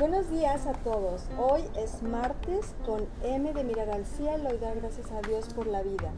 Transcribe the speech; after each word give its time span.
Buenos 0.00 0.30
días 0.30 0.66
a 0.66 0.72
todos. 0.72 1.26
Hoy 1.36 1.60
es 1.76 2.02
martes 2.02 2.74
con 2.86 3.06
M 3.22 3.52
de 3.52 3.64
mirar 3.64 3.90
al 3.90 4.06
cielo 4.06 4.48
y 4.54 4.56
dar 4.56 4.80
gracias 4.80 5.12
a 5.12 5.20
Dios 5.20 5.52
por 5.52 5.66
la 5.66 5.82
vida. 5.82 6.10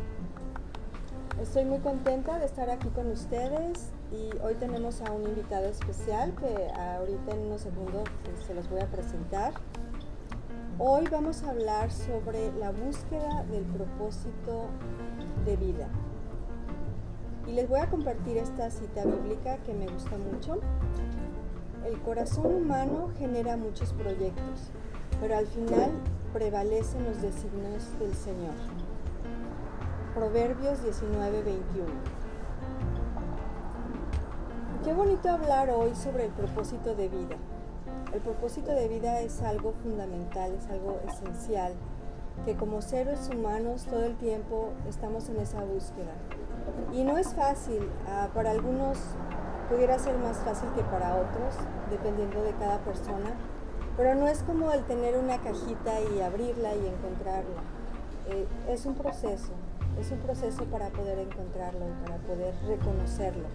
Estoy 1.41 1.65
muy 1.65 1.81
contenta 1.81 2.39
de 2.39 2.45
estar 2.45 2.71
aquí 2.71 2.89
con 2.91 3.11
ustedes 3.11 3.91
y 4.13 4.31
hoy 4.39 4.55
tenemos 4.55 5.01
a 5.01 5.11
un 5.11 5.25
invitado 5.25 5.65
especial 5.65 6.33
que 6.37 6.71
ahorita 6.71 7.33
en 7.33 7.47
unos 7.47 7.63
segundos 7.63 8.09
eh, 8.09 8.45
se 8.47 8.55
los 8.55 8.71
voy 8.71 8.83
a 8.83 8.87
presentar. 8.87 9.53
Hoy 10.79 11.09
vamos 11.11 11.43
a 11.43 11.51
hablar 11.51 11.91
sobre 11.91 12.53
la 12.53 12.71
búsqueda 12.71 13.43
del 13.51 13.65
propósito 13.65 14.67
de 15.45 15.57
vida. 15.57 15.89
Y 17.49 17.53
les 17.55 17.69
voy 17.69 17.81
a 17.81 17.91
compartir 17.91 18.37
esta 18.37 18.71
cita 18.71 19.05
bíblica 19.05 19.57
que 19.65 19.75
me 19.75 19.89
gusta 19.89 20.17
mucho. 20.19 20.61
El 21.93 22.01
corazón 22.01 22.47
humano 22.47 23.11
genera 23.19 23.59
muchos 23.59 23.93
proyectos, 23.93 24.71
pero 25.21 25.37
al 25.37 25.47
final 25.47 25.91
prevalecen 26.33 27.05
los 27.05 27.21
designios 27.21 27.99
del 27.99 28.15
Señor. 28.15 28.55
Proverbios 30.15 30.83
19, 30.83 31.43
21. 31.43 31.87
Qué 34.83 34.95
bonito 34.95 35.29
hablar 35.29 35.69
hoy 35.69 35.95
sobre 35.95 36.25
el 36.25 36.31
propósito 36.31 36.95
de 36.95 37.11
vida. 37.11 37.37
El 38.15 38.21
propósito 38.23 38.71
de 38.71 38.89
vida 38.89 39.21
es 39.21 39.43
algo 39.43 39.75
fundamental, 39.83 40.51
es 40.55 40.71
algo 40.71 40.99
esencial, 41.07 41.75
que 42.47 42.57
como 42.57 42.81
seres 42.81 43.29
humanos 43.29 43.85
todo 43.85 44.07
el 44.07 44.17
tiempo 44.17 44.71
estamos 44.89 45.29
en 45.29 45.37
esa 45.41 45.63
búsqueda. 45.63 46.15
Y 46.95 47.05
no 47.05 47.19
es 47.19 47.35
fácil, 47.35 47.87
ah, 48.09 48.31
para 48.33 48.51
algunos 48.51 48.99
pudiera 49.73 49.99
ser 49.99 50.19
más 50.19 50.37
fácil 50.39 50.69
que 50.77 50.83
para 50.83 51.15
otros, 51.15 51.55
dependiendo 51.91 52.43
de 52.43 52.53
cada 52.53 52.79
persona, 52.81 53.31
pero 53.97 54.15
no 54.15 54.29
es 54.29 54.43
como 54.43 54.71
el 54.71 54.85
tener 54.85 55.17
una 55.17 55.39
cajita 55.39 55.99
y 56.15 56.21
abrirla 56.21 56.75
y 56.75 56.87
encontrarla. 56.87 57.63
Eh, 58.29 58.47
es 58.69 58.85
un 58.85 58.95
proceso, 58.95 59.53
es 59.99 60.11
un 60.11 60.19
proceso 60.19 60.65
para 60.67 60.91
poder 60.91 61.19
encontrarlo 61.19 61.87
y 61.89 62.07
para 62.07 62.19
poder 62.19 62.55
reconocerlo. 62.67 63.49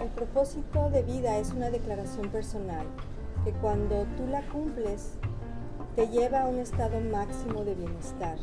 El 0.00 0.08
propósito 0.08 0.88
de 0.88 1.02
vida 1.02 1.36
es 1.36 1.52
una 1.52 1.68
declaración 1.68 2.30
personal 2.30 2.86
que 3.44 3.52
cuando 3.52 4.06
tú 4.16 4.26
la 4.30 4.40
cumples 4.48 5.12
te 5.94 6.08
lleva 6.08 6.42
a 6.42 6.46
un 6.46 6.58
estado 6.58 7.00
máximo 7.00 7.64
de 7.64 7.74
bienestar. 7.74 8.38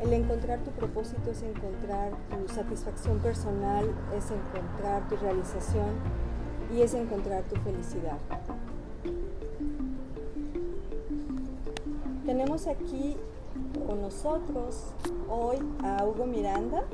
El 0.00 0.12
encontrar 0.12 0.60
tu 0.60 0.70
propósito 0.72 1.30
es 1.30 1.42
encontrar 1.42 2.12
tu 2.30 2.52
satisfacción 2.52 3.18
personal, 3.18 3.86
es 4.16 4.30
encontrar 4.30 5.08
tu 5.08 5.16
realización 5.16 5.88
y 6.74 6.82
es 6.82 6.92
encontrar 6.94 7.44
tu 7.44 7.56
felicidad. 7.56 8.18
Tenemos 12.26 12.66
aquí 12.66 13.16
con 13.86 14.02
nosotros 14.02 14.92
hoy 15.28 15.56
a 15.82 16.04
Hugo 16.04 16.26
Miranda. 16.26 16.84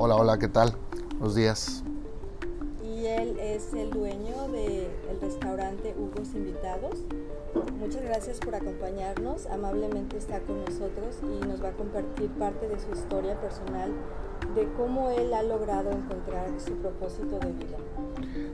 Hola, 0.00 0.16
hola, 0.16 0.38
¿qué 0.38 0.48
tal? 0.48 0.72
Buenos 1.18 1.34
días. 1.34 1.82
Y 2.82 3.06
él 3.06 3.38
es 3.38 3.74
el 3.74 3.90
dueño 3.90 4.48
del 4.48 5.20
restaurante 5.20 5.94
Hugo's 5.98 6.34
Invitados. 6.34 6.94
Muchas 7.78 8.02
gracias 8.02 8.38
por 8.40 8.54
acompañarnos. 8.56 9.46
Amablemente 9.46 10.18
está 10.18 10.40
con 10.40 10.64
nosotros 10.64 11.16
y 11.22 11.46
nos 11.46 11.62
va 11.62 11.68
a 11.68 11.72
compartir 11.72 12.28
parte 12.32 12.66
de 12.66 12.78
su 12.80 12.90
historia 12.90 13.40
personal 13.40 13.92
de 14.54 14.68
cómo 14.72 15.10
él 15.10 15.32
ha 15.32 15.42
logrado 15.44 15.92
encontrar 15.92 16.48
su 16.58 16.72
propósito 16.74 17.38
de 17.38 17.52
vida. 17.52 17.76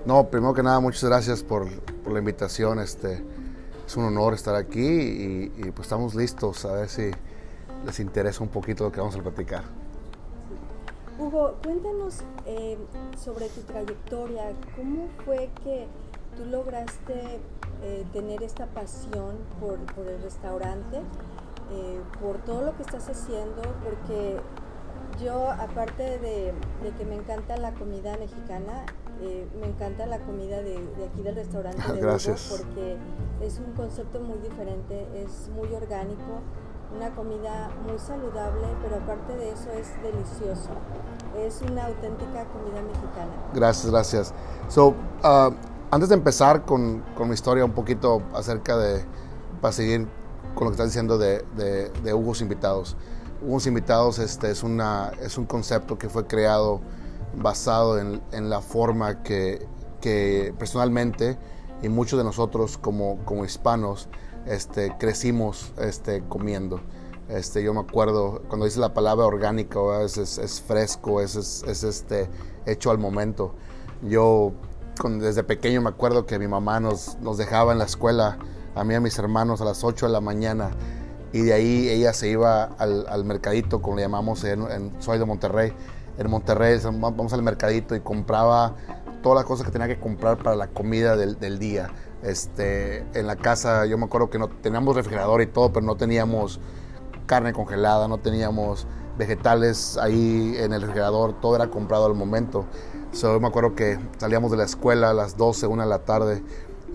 No, 0.05 0.29
primero 0.29 0.53
que 0.53 0.63
nada, 0.63 0.79
muchas 0.81 1.05
gracias 1.05 1.43
por, 1.43 1.67
por 2.03 2.13
la 2.13 2.19
invitación. 2.19 2.79
Este, 2.81 3.23
es 3.87 3.97
un 3.97 4.05
honor 4.05 4.35
estar 4.35 4.55
aquí 4.55 4.81
y, 4.81 5.53
y, 5.57 5.71
pues 5.71 5.87
estamos 5.87 6.15
listos 6.15 6.65
a 6.67 6.73
ver 6.73 6.89
si 6.91 7.11
les 7.87 8.01
interesa 8.01 8.43
un 8.43 8.51
poquito 8.51 8.85
lo 8.85 8.93
que 8.93 9.01
vamos 9.01 9.17
a 9.17 9.23
platicar. 9.23 9.65
Hugo, 11.19 11.55
cuéntanos 11.63 12.21
eh, 12.45 12.77
sobre 13.23 13.49
tu 13.49 13.63
trayectoria. 13.63 14.53
¿Cómo 14.77 15.09
fue 15.25 15.49
que 15.63 15.87
tú 16.37 16.45
lograste 16.47 17.41
eh, 17.85 18.05
tener 18.13 18.43
esta 18.43 18.67
pasión 18.67 19.37
por, 19.61 19.79
por 19.95 20.09
el 20.09 20.21
restaurante, 20.23 21.03
eh, 21.71 22.01
por 22.21 22.39
todo 22.39 22.63
lo 22.63 22.77
que 22.77 22.83
estás 22.83 23.09
haciendo? 23.09 23.63
Porque 23.85 24.41
yo, 25.23 25.51
aparte 25.53 26.19
de, 26.19 26.53
de 26.83 26.91
que 26.99 27.05
me 27.05 27.15
encanta 27.15 27.57
la 27.57 27.73
comida 27.75 28.17
mexicana, 28.17 28.87
eh, 29.21 29.47
me 29.61 29.69
encanta 29.69 30.07
la 30.07 30.19
comida 30.19 30.57
de, 30.57 30.85
de 30.97 31.05
aquí 31.05 31.23
del 31.23 31.37
restaurante 31.37 31.93
de 31.93 32.01
Gracias. 32.01 32.51
Hugo 32.51 32.65
porque 32.65 32.97
es 33.41 33.61
un 33.61 33.73
concepto 33.75 34.19
muy 34.19 34.39
diferente, 34.39 35.07
es 35.15 35.51
muy 35.55 35.73
orgánico, 35.73 36.41
una 36.97 37.15
comida 37.15 37.71
muy 37.87 37.99
saludable, 37.99 38.67
pero 38.83 38.97
aparte 38.97 39.37
de 39.37 39.51
eso 39.51 39.71
es 39.73 39.91
delicioso. 40.03 40.71
Es 41.37 41.63
una 41.63 41.87
auténtica 41.87 42.45
comida 42.47 42.83
mexicana. 42.83 43.33
Gracias, 43.53 43.91
gracias. 43.91 44.35
So, 44.69 44.95
uh, 45.23 45.53
antes 45.91 46.09
de 46.09 46.15
empezar 46.15 46.65
con, 46.65 47.03
con, 47.17 47.29
mi 47.29 47.35
historia 47.35 47.65
un 47.65 47.73
poquito 47.73 48.23
acerca 48.35 48.77
de, 48.77 49.05
para 49.61 49.73
seguir 49.73 50.09
con 50.55 50.65
lo 50.65 50.71
que 50.71 50.75
estás 50.75 50.89
diciendo 50.89 51.19
de, 51.19 51.45
de, 51.57 51.91
de 51.91 52.15
Hugo's 52.15 52.41
Invitados. 52.41 52.97
Hugo's 53.43 53.67
Invitados 53.67 54.19
este, 54.19 54.51
es, 54.51 54.63
una, 54.63 55.13
es 55.21 55.39
un 55.39 55.47
concepto 55.47 55.99
que 55.99 56.09
fue 56.09 56.27
creado 56.27 56.81
basado 57.37 57.99
en, 57.99 58.23
en 58.33 58.51
la 58.51 58.61
forma 58.61 59.23
que, 59.23 59.67
que, 60.01 60.55
personalmente 60.59 61.39
y 61.83 61.89
muchos 61.89 62.19
de 62.19 62.25
nosotros 62.25 62.79
como, 62.79 63.19
como 63.25 63.45
hispanos 63.45 64.09
este, 64.47 64.97
crecimos 64.99 65.73
este, 65.79 66.23
comiendo. 66.29 66.81
Este, 67.29 67.63
yo 67.63 67.73
me 67.73 67.81
acuerdo 67.81 68.43
cuando 68.49 68.67
dice 68.67 68.81
la 68.81 68.93
palabra 68.93 69.25
orgánico, 69.25 69.99
es, 70.01 70.19
es, 70.19 70.37
es, 70.39 70.61
fresco, 70.61 71.23
es, 71.23 71.37
es, 71.37 71.85
este, 71.85 72.29
hecho 72.67 72.91
al 72.91 72.99
momento. 72.99 73.55
Yo 74.03 74.53
con, 74.99 75.19
desde 75.19 75.45
pequeño 75.45 75.81
me 75.83 75.91
acuerdo 75.91 76.27
que 76.27 76.39
mi 76.39 76.49
mamá 76.49 76.81
nos, 76.81 77.19
nos 77.21 77.39
dejaba 77.39 77.73
en 77.73 77.79
la 77.79 77.85
escuela, 77.85 78.39
a 78.75 78.85
mí 78.85 78.95
y 78.95 78.97
a 78.97 79.01
mis 79.01 79.19
hermanos, 79.19 79.61
a 79.61 79.65
las 79.65 79.85
8 79.85 80.07
de 80.07 80.13
la 80.13 80.21
mañana. 80.21 80.71
Y 81.33 81.41
de 81.43 81.53
ahí 81.53 81.89
ella 81.89 82.13
se 82.13 82.29
iba 82.29 82.65
al, 82.65 83.07
al 83.09 83.25
mercadito, 83.25 83.83
como 83.83 83.97
le 83.97 84.03
llamamos, 84.03 84.45
en, 84.45 84.63
en, 84.71 84.93
soy 85.01 85.19
de 85.19 85.25
Monterrey. 85.25 85.73
En 86.17 86.31
Monterrey 86.31 86.79
vamos 86.85 87.33
al 87.33 87.43
mercadito 87.43 87.97
y 87.97 88.01
compraba 88.01 88.77
todas 89.23 89.37
las 89.37 89.45
cosas 89.45 89.67
que 89.67 89.73
tenía 89.73 89.89
que 89.89 89.99
comprar 89.99 90.37
para 90.37 90.55
la 90.55 90.69
comida 90.69 91.17
del, 91.17 91.39
del 91.41 91.59
día. 91.59 91.91
Este, 92.23 93.05
en 93.19 93.27
la 93.27 93.37
casa 93.37 93.85
yo 93.87 93.99
me 93.99 94.05
acuerdo 94.05 94.31
que 94.31 94.39
no 94.39 94.49
teníamos 94.49 94.95
refrigerador 94.95 95.43
y 95.43 95.47
todo, 95.47 95.73
pero 95.73 95.85
no 95.85 95.97
teníamos 95.97 96.61
carne 97.27 97.53
congelada, 97.53 98.07
no 98.07 98.19
teníamos 98.19 98.87
vegetales 99.19 99.97
ahí 99.99 100.55
en 100.59 100.73
el 100.73 100.81
refrigerador, 100.83 101.41
todo 101.41 101.57
era 101.57 101.69
comprado 101.69 102.07
al 102.07 102.15
momento. 102.15 102.67
So, 103.15 103.33
yo 103.33 103.39
me 103.39 103.47
acuerdo 103.47 103.77
que 103.77 103.97
salíamos 104.19 104.51
de 104.51 104.57
la 104.57 104.65
escuela 104.65 105.11
a 105.11 105.15
las 105.15 105.37
12, 105.37 105.69
1 105.69 105.85
de 105.85 105.89
la 105.89 106.01
tarde 106.01 106.43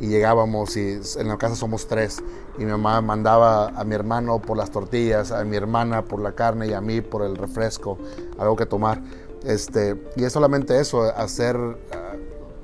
y 0.01 0.07
llegábamos 0.07 0.75
y 0.75 0.99
en 1.17 1.27
la 1.29 1.37
casa 1.37 1.55
somos 1.55 1.87
tres 1.87 2.21
y 2.57 2.65
mi 2.65 2.71
mamá 2.71 2.99
mandaba 2.99 3.69
a 3.69 3.85
mi 3.85 3.95
hermano 3.95 4.41
por 4.41 4.57
las 4.57 4.69
tortillas, 4.69 5.31
a 5.31 5.45
mi 5.45 5.55
hermana 5.55 6.03
por 6.03 6.21
la 6.21 6.33
carne 6.33 6.67
y 6.67 6.73
a 6.73 6.81
mí 6.81 6.99
por 6.99 7.21
el 7.21 7.37
refresco, 7.37 7.97
algo 8.37 8.57
que 8.57 8.65
tomar. 8.65 9.01
Este, 9.45 9.95
y 10.17 10.25
es 10.25 10.33
solamente 10.33 10.77
eso, 10.81 11.03
hacer, 11.03 11.55
uh, 11.55 11.77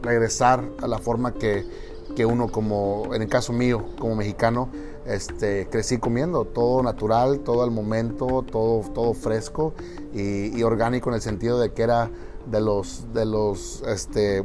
regresar 0.04 0.62
a 0.82 0.88
la 0.90 0.98
forma 0.98 1.34
que, 1.34 1.66
que 2.14 2.26
uno 2.26 2.50
como, 2.50 3.16
en 3.16 3.22
el 3.22 3.30
caso 3.30 3.54
mío, 3.54 3.86
como 3.98 4.18
mexicano, 4.18 4.68
este, 5.06 5.70
crecí 5.70 5.98
comiendo 5.98 6.44
todo 6.44 6.84
natural, 6.84 7.40
todo 7.40 7.64
al 7.64 7.72
momento, 7.72 8.44
todo, 8.52 8.82
todo 8.90 9.14
fresco 9.14 9.74
y, 10.14 10.58
y, 10.58 10.64
orgánico 10.64 11.10
en 11.10 11.16
el 11.16 11.22
sentido 11.22 11.58
de 11.58 11.72
que 11.72 11.84
era 11.84 12.10
de 12.46 12.62
los, 12.62 13.14
de 13.14 13.26
los 13.26 13.82
este, 13.88 14.44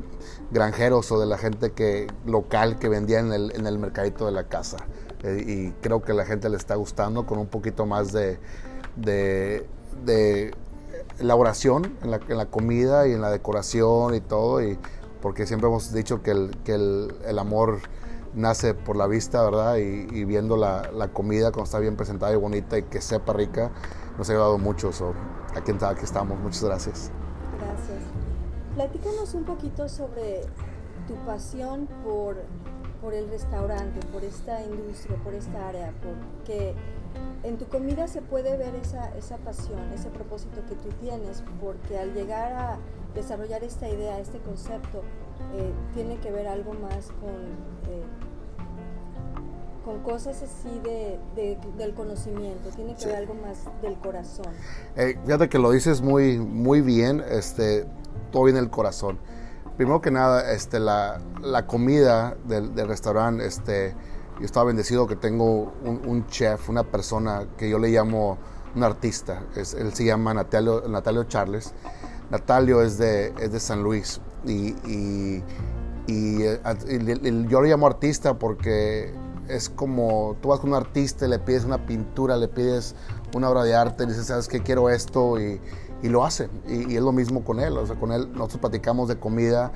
granjeros 0.50 1.10
o 1.12 1.20
de 1.20 1.26
la 1.26 1.38
gente 1.38 1.72
que, 1.72 2.06
local 2.26 2.78
que 2.78 2.88
vendía 2.88 3.20
en 3.20 3.32
el, 3.32 3.52
en 3.54 3.66
el 3.66 3.78
mercadito 3.78 4.26
de 4.26 4.32
la 4.32 4.44
casa. 4.44 4.78
Eh, 5.22 5.44
y 5.46 5.70
creo 5.82 6.02
que 6.02 6.14
la 6.14 6.24
gente 6.24 6.48
le 6.48 6.56
está 6.56 6.74
gustando 6.76 7.26
con 7.26 7.38
un 7.38 7.46
poquito 7.46 7.86
más 7.86 8.12
de, 8.12 8.38
de, 8.96 9.66
de 10.04 10.54
elaboración 11.18 11.96
en 12.02 12.10
la, 12.10 12.20
en 12.28 12.36
la, 12.36 12.46
comida 12.46 13.06
y 13.06 13.12
en 13.12 13.20
la 13.20 13.30
decoración 13.30 14.14
y 14.14 14.20
todo. 14.20 14.62
Y 14.62 14.78
porque 15.20 15.46
siempre 15.46 15.68
hemos 15.68 15.92
dicho 15.92 16.22
que 16.22 16.30
el, 16.30 16.56
que 16.64 16.74
el, 16.74 17.14
el 17.26 17.38
amor 17.38 17.80
nace 18.34 18.74
por 18.74 18.96
la 18.96 19.06
vista, 19.06 19.42
¿verdad? 19.42 19.76
Y, 19.76 20.24
viendo 20.24 20.56
la, 20.56 20.90
la, 20.92 21.08
comida 21.08 21.50
cuando 21.50 21.64
está 21.64 21.78
bien 21.78 21.96
presentada 21.96 22.32
y 22.32 22.36
bonita 22.36 22.78
y 22.78 22.84
que 22.84 23.00
sepa 23.00 23.32
rica, 23.32 23.70
nos 24.16 24.28
ha 24.28 24.32
ayudado 24.32 24.58
mucho. 24.58 24.92
So, 24.92 25.14
aquí, 25.54 25.72
aquí 25.72 26.04
estamos, 26.04 26.38
muchas. 26.38 26.64
Gracias. 26.64 27.10
Platícanos 28.74 29.34
un 29.34 29.44
poquito 29.44 29.88
sobre 29.88 30.42
tu 31.08 31.14
pasión 31.26 31.88
por, 32.04 32.36
por 33.00 33.14
el 33.14 33.28
restaurante, 33.28 34.00
por 34.12 34.22
esta 34.24 34.62
industria, 34.62 35.16
por 35.24 35.34
esta 35.34 35.68
área, 35.68 35.92
porque 36.02 36.74
en 37.42 37.58
tu 37.58 37.66
comida 37.66 38.06
se 38.06 38.22
puede 38.22 38.56
ver 38.56 38.74
esa, 38.76 39.16
esa 39.16 39.38
pasión, 39.38 39.80
ese 39.92 40.08
propósito 40.08 40.62
que 40.68 40.76
tú 40.76 40.88
tienes, 41.00 41.42
porque 41.60 41.98
al 41.98 42.14
llegar 42.14 42.52
a 42.52 42.78
desarrollar 43.14 43.64
esta 43.64 43.88
idea, 43.88 44.20
este 44.20 44.38
concepto, 44.38 45.02
eh, 45.56 45.72
tiene 45.94 46.18
que 46.18 46.30
ver 46.30 46.46
algo 46.46 46.74
más 46.74 47.06
con, 47.20 47.34
eh, 47.90 48.04
con 49.84 50.00
cosas 50.02 50.42
así 50.42 50.80
de, 50.84 51.18
del 51.76 51.94
conocimiento, 51.94 52.68
tiene 52.70 52.94
que 52.94 53.06
ver 53.06 53.16
algo 53.16 53.34
más 53.34 53.64
del 53.82 53.96
corazón. 53.98 54.52
Eh, 54.96 55.18
fíjate 55.24 55.48
que 55.48 55.58
lo 55.58 55.72
dices 55.72 56.02
muy, 56.02 56.38
muy 56.38 56.82
bien, 56.82 57.24
este, 57.28 57.86
todo 58.30 58.44
viene 58.44 58.60
del 58.60 58.70
corazón. 58.70 59.18
Primero 59.76 60.00
que 60.00 60.10
nada, 60.10 60.52
este, 60.52 60.78
la, 60.78 61.20
la 61.42 61.66
comida 61.66 62.36
del, 62.44 62.74
del, 62.74 62.88
restaurante, 62.88 63.46
este, 63.46 63.94
yo 64.38 64.44
estaba 64.44 64.66
bendecido 64.66 65.06
que 65.06 65.16
tengo 65.16 65.72
un, 65.84 66.26
chef, 66.26 66.68
una 66.68 66.84
persona 66.84 67.46
que 67.56 67.70
yo 67.70 67.78
le 67.78 67.88
llamo 67.88 68.38
un 68.74 68.84
artista, 68.84 69.42
es, 69.56 69.74
él 69.74 69.92
se 69.94 70.04
llama 70.04 70.34
Natalio, 70.34 70.82
Natalio 70.88 71.24
Charles. 71.24 71.72
Natalio 72.30 72.82
es 72.82 72.98
de, 72.98 73.32
es 73.40 73.52
de 73.52 73.58
San 73.58 73.82
Luis 73.82 74.20
y, 74.44 74.74
y, 74.86 75.42
y 76.06 76.42
yo 77.48 77.60
lo 77.60 77.66
llamo 77.66 77.86
artista 77.86 78.38
porque 78.38 79.12
es 79.48 79.68
como 79.68 80.36
tú 80.40 80.48
vas 80.48 80.60
con 80.60 80.70
un 80.70 80.76
artista 80.76 81.26
le 81.26 81.38
pides 81.38 81.64
una 81.64 81.84
pintura, 81.86 82.36
le 82.36 82.48
pides 82.48 82.94
una 83.34 83.48
obra 83.48 83.64
de 83.64 83.74
arte, 83.74 84.04
y 84.04 84.06
dices, 84.06 84.26
¿sabes 84.26 84.48
qué? 84.48 84.60
Quiero 84.60 84.90
esto 84.90 85.38
y 86.02 86.08
lo 86.08 86.24
hace. 86.24 86.48
Y, 86.68 86.96
es 86.96 87.02
lo 87.02 87.12
mismo 87.12 87.44
con 87.44 87.60
él. 87.60 87.76
O 87.76 87.86
sea, 87.86 87.96
con 87.96 88.12
él 88.12 88.30
nosotros 88.32 88.60
platicamos 88.60 89.08
de 89.08 89.18
comida 89.18 89.72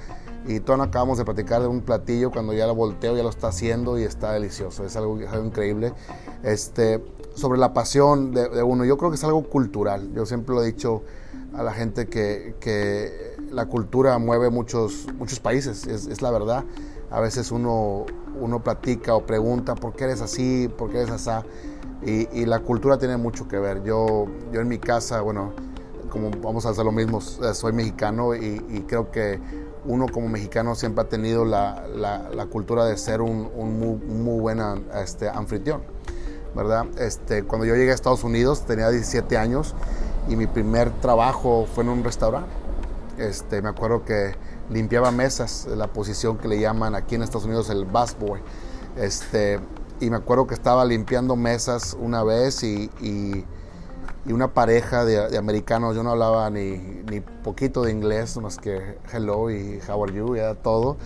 y 0.46 0.60
todavía 0.60 0.84
no 0.84 0.90
acabamos 0.90 1.18
de 1.18 1.24
platicar 1.24 1.62
de 1.62 1.68
un 1.68 1.80
platillo 1.80 2.30
cuando 2.30 2.52
ya 2.52 2.66
lo 2.66 2.74
volteo, 2.74 3.16
ya 3.16 3.22
lo 3.22 3.30
está 3.30 3.48
haciendo 3.48 3.98
y 3.98 4.02
está 4.02 4.32
delicioso. 4.32 4.84
Es 4.84 4.96
algo, 4.96 5.18
algo 5.30 5.46
increíble. 5.46 5.92
Este, 6.42 7.02
sobre 7.34 7.58
la 7.58 7.72
pasión 7.72 8.32
de, 8.32 8.62
uno, 8.62 8.84
yo 8.84 8.96
creo 8.96 9.10
que 9.10 9.16
es 9.16 9.24
algo 9.24 9.44
cultural. 9.44 10.12
Yo 10.14 10.26
siempre 10.26 10.54
lo 10.54 10.62
he 10.62 10.66
dicho 10.66 11.02
a 11.54 11.62
la 11.62 11.72
gente 11.72 12.06
que, 12.06 12.56
que 12.60 13.36
la 13.50 13.66
cultura 13.66 14.18
mueve 14.18 14.50
muchos, 14.50 15.06
muchos 15.18 15.40
países, 15.40 15.86
es, 15.86 16.06
es 16.06 16.22
la 16.22 16.30
verdad. 16.30 16.64
A 17.10 17.20
veces 17.20 17.52
uno, 17.52 18.06
uno 18.40 18.62
platica 18.62 19.14
o 19.14 19.24
pregunta 19.24 19.74
por 19.74 19.94
qué 19.94 20.04
eres 20.04 20.20
así, 20.20 20.68
por 20.76 20.90
qué 20.90 21.02
eres 21.02 21.10
así. 21.10 21.46
Y, 22.04 22.28
y, 22.38 22.44
la 22.44 22.60
cultura 22.60 22.98
tiene 22.98 23.16
mucho 23.16 23.48
que 23.48 23.58
ver. 23.58 23.82
Yo, 23.82 24.26
yo 24.52 24.60
en 24.60 24.68
mi 24.68 24.78
casa, 24.78 25.22
bueno, 25.22 25.52
como 26.14 26.30
vamos 26.30 26.64
a 26.64 26.70
hacer 26.70 26.84
lo 26.84 26.92
mismo, 26.92 27.18
eh, 27.18 27.54
soy 27.54 27.72
mexicano 27.72 28.36
y, 28.36 28.84
creo 28.86 29.10
que 29.10 29.40
uno 29.84 30.06
como 30.06 30.28
mexicano 30.28 30.76
siempre 30.76 31.02
ha 31.02 31.08
tenido 31.08 31.44
la, 31.44 31.84
la, 31.88 32.46
cultura 32.46 32.84
de 32.84 32.96
ser 32.96 33.20
un, 33.20 33.50
un 33.54 33.78
muy, 33.80 33.96
muy, 33.96 34.40
buen 34.40 34.60
este, 34.94 35.28
anfitrión, 35.28 35.82
¿verdad? 36.54 36.86
Este, 36.98 37.42
cuando 37.42 37.66
yo 37.66 37.74
llegué 37.74 37.90
a 37.90 37.94
Estados 37.94 38.22
Unidos 38.22 38.64
tenía 38.64 38.88
17 38.90 39.36
años 39.36 39.74
y 40.28 40.36
mi 40.36 40.46
primer 40.46 40.92
trabajo 41.00 41.66
fue 41.74 41.82
en 41.82 41.90
un 41.90 42.04
restaurante. 42.04 42.48
Este, 43.18 43.60
me 43.60 43.68
acuerdo 43.68 44.04
que 44.04 44.36
limpiaba 44.70 45.10
mesas, 45.10 45.66
la 45.66 45.88
posición 45.88 46.38
que 46.38 46.46
le 46.46 46.60
llaman 46.60 46.94
aquí 46.94 47.16
en 47.16 47.22
Estados 47.22 47.44
Unidos 47.44 47.70
el 47.70 47.84
busboy. 47.84 48.40
Este, 48.96 49.58
y 50.00 50.10
me 50.10 50.16
acuerdo 50.16 50.46
que 50.46 50.54
estaba 50.54 50.84
limpiando 50.84 51.34
mesas 51.34 51.96
una 52.00 52.22
vez 52.22 52.62
y, 52.62 52.88
y, 53.00 53.44
una 54.32 54.54
pareja 54.54 55.04
de, 55.04 55.36
americanos, 55.36 55.94
yo 55.94 56.02
no 56.02 56.12
hablaba 56.12 56.48
ni, 56.50 56.78
ni, 57.10 57.20
poquito 57.20 57.82
de 57.82 57.92
inglés, 57.92 58.36
más 58.38 58.56
que 58.56 58.98
hello 59.12 59.50
y 59.50 59.80
how 59.88 60.02
are 60.02 60.12
you, 60.12 60.36
y 60.36 60.38
era 60.38 60.54
todo. 60.54 60.96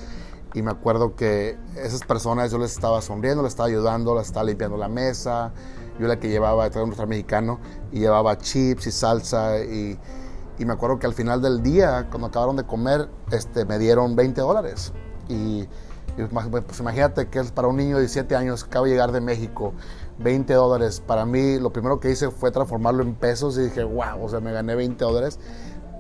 Y 0.54 0.62
me 0.62 0.70
acuerdo 0.70 1.16
que 1.16 1.58
esas 1.76 2.02
personas 2.04 2.50
yo 2.50 2.58
les 2.58 2.72
estaba 2.72 3.02
sonriendo, 3.02 3.42
les 3.42 3.52
estaba 3.52 3.68
ayudando, 3.68 4.14
les 4.14 4.26
estaba 4.26 4.44
limpiando 4.44 4.76
la 4.76 4.88
mesa. 4.88 5.52
Yo 5.98 6.06
la 6.06 6.18
que 6.18 6.28
llevaba, 6.28 6.70
traía 6.70 6.84
un 6.84 6.90
restaurante 6.90 7.16
mexicano 7.16 7.58
y 7.90 7.98
llevaba 8.00 8.38
chips 8.38 8.86
y 8.86 8.92
salsa 8.92 9.58
y 9.58 9.98
y 10.58 10.64
me 10.64 10.72
acuerdo 10.72 10.98
que 10.98 11.06
al 11.06 11.14
final 11.14 11.40
del 11.40 11.62
día, 11.62 12.08
cuando 12.10 12.26
acabaron 12.26 12.56
de 12.56 12.64
comer, 12.64 13.08
este, 13.30 13.64
me 13.64 13.78
dieron 13.78 14.16
20 14.16 14.40
dólares. 14.40 14.92
Y, 15.28 15.68
pues 16.16 16.80
imagínate 16.80 17.28
que 17.28 17.38
es 17.38 17.52
para 17.52 17.68
un 17.68 17.76
niño 17.76 17.94
de 17.94 18.02
17 18.02 18.34
años 18.34 18.64
que 18.64 18.70
acaba 18.70 18.86
de 18.86 18.92
llegar 18.92 19.12
de 19.12 19.20
México, 19.20 19.72
20 20.18 20.52
dólares. 20.54 21.02
Para 21.04 21.24
mí, 21.24 21.58
lo 21.58 21.72
primero 21.72 22.00
que 22.00 22.10
hice 22.10 22.30
fue 22.30 22.50
transformarlo 22.50 23.02
en 23.02 23.14
pesos 23.14 23.56
y 23.58 23.62
dije, 23.62 23.84
wow, 23.84 24.22
o 24.22 24.28
sea, 24.28 24.40
me 24.40 24.52
gané 24.52 24.74
20 24.74 25.04
dólares. 25.04 25.38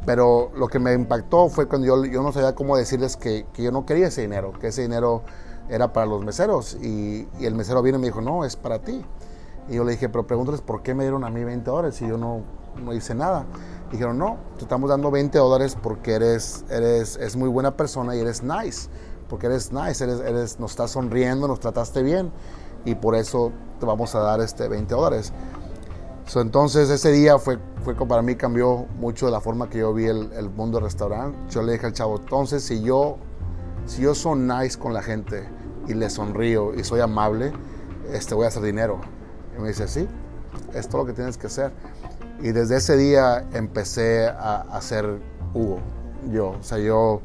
Pero 0.06 0.50
lo 0.56 0.68
que 0.68 0.78
me 0.78 0.92
impactó 0.94 1.48
fue 1.48 1.66
cuando 1.66 1.86
yo, 1.86 2.04
yo 2.04 2.22
no 2.22 2.32
sabía 2.32 2.54
cómo 2.54 2.76
decirles 2.76 3.16
que, 3.16 3.46
que, 3.52 3.62
yo 3.62 3.72
no 3.72 3.84
quería 3.84 4.06
ese 4.06 4.22
dinero, 4.22 4.52
que 4.58 4.68
ese 4.68 4.82
dinero 4.82 5.22
era 5.68 5.92
para 5.92 6.06
los 6.06 6.24
meseros. 6.24 6.76
Y, 6.80 7.28
y, 7.38 7.46
el 7.46 7.54
mesero 7.54 7.82
vino 7.82 7.98
y 7.98 8.00
me 8.00 8.06
dijo, 8.06 8.20
no, 8.20 8.44
es 8.44 8.56
para 8.56 8.80
ti. 8.80 9.04
Y 9.68 9.74
yo 9.74 9.84
le 9.84 9.92
dije, 9.92 10.08
pero 10.08 10.26
pregúntales 10.26 10.62
por 10.62 10.82
qué 10.82 10.94
me 10.94 11.04
dieron 11.04 11.24
a 11.24 11.30
mí 11.30 11.44
20 11.44 11.70
dólares 11.70 11.96
si 11.96 12.08
yo 12.08 12.16
no, 12.16 12.42
no 12.82 12.94
hice 12.94 13.14
nada. 13.14 13.44
Dijeron, 13.90 14.18
no, 14.18 14.38
te 14.56 14.62
estamos 14.62 14.88
dando 14.88 15.10
20 15.10 15.36
dólares 15.38 15.76
porque 15.80 16.14
eres, 16.14 16.64
eres 16.70 17.16
es 17.16 17.36
muy 17.36 17.48
buena 17.48 17.76
persona 17.76 18.16
y 18.16 18.20
eres 18.20 18.42
nice. 18.42 18.88
Porque 19.28 19.46
eres 19.46 19.72
nice, 19.72 20.02
eres, 20.02 20.20
eres, 20.20 20.58
nos 20.58 20.70
estás 20.70 20.92
sonriendo, 20.92 21.48
nos 21.48 21.60
trataste 21.60 22.02
bien. 22.02 22.32
Y 22.84 22.94
por 22.94 23.14
eso 23.14 23.52
te 23.78 23.86
vamos 23.86 24.14
a 24.14 24.20
dar 24.20 24.40
este 24.40 24.68
20 24.68 24.94
dólares. 24.94 25.32
entonces 26.34 26.90
ese 26.90 27.12
día 27.12 27.38
fue, 27.38 27.58
fue 27.84 27.94
para 27.94 28.22
mí 28.22 28.36
cambió 28.36 28.86
mucho 28.98 29.30
la 29.30 29.40
forma 29.40 29.68
que 29.68 29.78
yo 29.78 29.94
vi 29.94 30.06
el, 30.06 30.32
el, 30.32 30.50
mundo 30.50 30.78
del 30.78 30.84
restaurante. 30.84 31.38
Yo 31.50 31.62
le 31.62 31.72
dije 31.72 31.86
al 31.86 31.92
chavo, 31.92 32.18
entonces 32.18 32.62
si 32.62 32.82
yo, 32.82 33.16
si 33.86 34.02
yo 34.02 34.14
soy 34.14 34.38
nice 34.38 34.78
con 34.78 34.92
la 34.92 35.02
gente 35.02 35.48
y 35.86 35.94
le 35.94 36.10
sonrío 36.10 36.74
y 36.74 36.84
soy 36.84 37.00
amable, 37.00 37.52
este, 38.12 38.34
voy 38.34 38.44
a 38.44 38.48
hacer 38.48 38.62
dinero. 38.62 39.00
Y 39.56 39.60
me 39.60 39.68
dice, 39.68 39.88
sí, 39.88 40.06
es 40.74 40.92
lo 40.92 41.04
que 41.06 41.12
tienes 41.12 41.38
que 41.38 41.46
hacer. 41.46 41.72
Y 42.40 42.52
desde 42.52 42.76
ese 42.76 42.96
día 42.96 43.46
empecé 43.52 44.28
a, 44.28 44.66
hacer 44.70 45.18
Hugo, 45.54 45.80
yo. 46.30 46.50
O 46.50 46.62
sea, 46.62 46.78
yo 46.78 47.20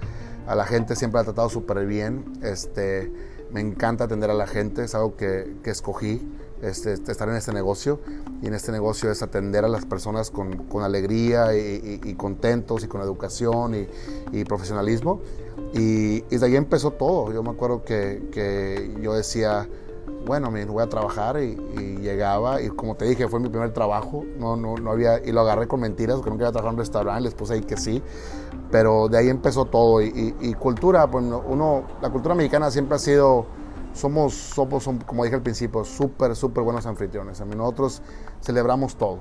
a 0.47 0.55
la 0.55 0.65
gente 0.65 0.95
siempre 0.95 1.21
he 1.21 1.23
tratado 1.23 1.49
súper 1.49 1.85
bien. 1.85 2.33
Este, 2.41 3.11
me 3.51 3.61
encanta 3.61 4.05
atender 4.05 4.31
a 4.31 4.33
la 4.33 4.47
gente, 4.47 4.83
es 4.83 4.95
algo 4.95 5.15
que, 5.15 5.55
que 5.63 5.69
escogí, 5.69 6.27
este, 6.63 6.93
estar 6.93 7.29
en 7.29 7.35
este 7.35 7.53
negocio. 7.53 7.99
Y 8.41 8.47
en 8.47 8.53
este 8.53 8.71
negocio 8.71 9.11
es 9.11 9.21
atender 9.21 9.65
a 9.65 9.67
las 9.67 9.85
personas 9.85 10.31
con, 10.31 10.57
con 10.67 10.83
alegría 10.83 11.55
y, 11.55 12.01
y, 12.03 12.13
contentos 12.15 12.83
y 12.83 12.87
con 12.87 13.01
educación 13.01 13.75
y, 13.75 13.87
y 14.31 14.43
profesionalismo. 14.45 15.21
Y, 15.73 16.23
y, 16.29 16.37
de 16.37 16.45
ahí 16.45 16.55
empezó 16.55 16.91
todo. 16.91 17.31
Yo 17.31 17.43
me 17.43 17.51
acuerdo 17.51 17.83
que, 17.83 18.29
que 18.31 18.95
yo 19.01 19.13
decía, 19.13 19.67
bueno, 20.25 20.51
me 20.51 20.65
voy 20.65 20.83
a 20.83 20.87
trabajar 20.87 21.37
y, 21.41 21.55
llegaba 22.01 22.61
y 22.61 22.69
como 22.69 22.95
te 22.95 23.05
dije, 23.05 23.27
fue 23.27 23.39
mi 23.39 23.49
primer 23.49 23.71
trabajo, 23.71 24.25
no, 24.37 24.55
no, 24.55 24.75
no 24.75 24.91
había, 24.91 25.23
y 25.23 25.31
lo 25.31 25.41
agarré 25.41 25.67
con 25.67 25.79
mentiras, 25.79 26.17
porque 26.17 26.31
nunca 26.31 26.45
había 26.45 26.51
trabajado 26.51 26.71
en 26.71 26.75
un 26.75 26.79
restaurante, 26.79 27.21
les 27.21 27.33
puse 27.33 27.53
ahí 27.53 27.61
que 27.61 27.77
sí, 27.77 28.01
pero 28.71 29.07
de 29.07 29.17
ahí 29.17 29.29
empezó 29.29 29.65
todo 29.65 30.01
y, 30.01 30.55
cultura, 30.59 31.09
pues 31.09 31.23
uno, 31.25 31.83
la 32.01 32.09
cultura 32.09 32.35
mexicana 32.35 32.71
siempre 32.71 32.95
ha 32.95 32.99
sido, 32.99 33.45
somos, 33.93 34.33
somos 34.33 34.87
como 35.05 35.23
dije 35.23 35.35
al 35.35 35.41
principio, 35.41 35.83
súper, 35.83 36.35
súper 36.35 36.63
buenos 36.63 36.85
anfitriones, 36.85 37.41
a 37.41 37.45
mí 37.45 37.55
nosotros 37.55 38.01
celebramos 38.41 38.95
todo, 38.95 39.19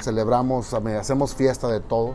celebramos, 0.00 0.74
a 0.74 0.80
mí, 0.80 0.92
hacemos 0.92 1.34
fiesta 1.34 1.68
de 1.68 1.80
todo, 1.80 2.14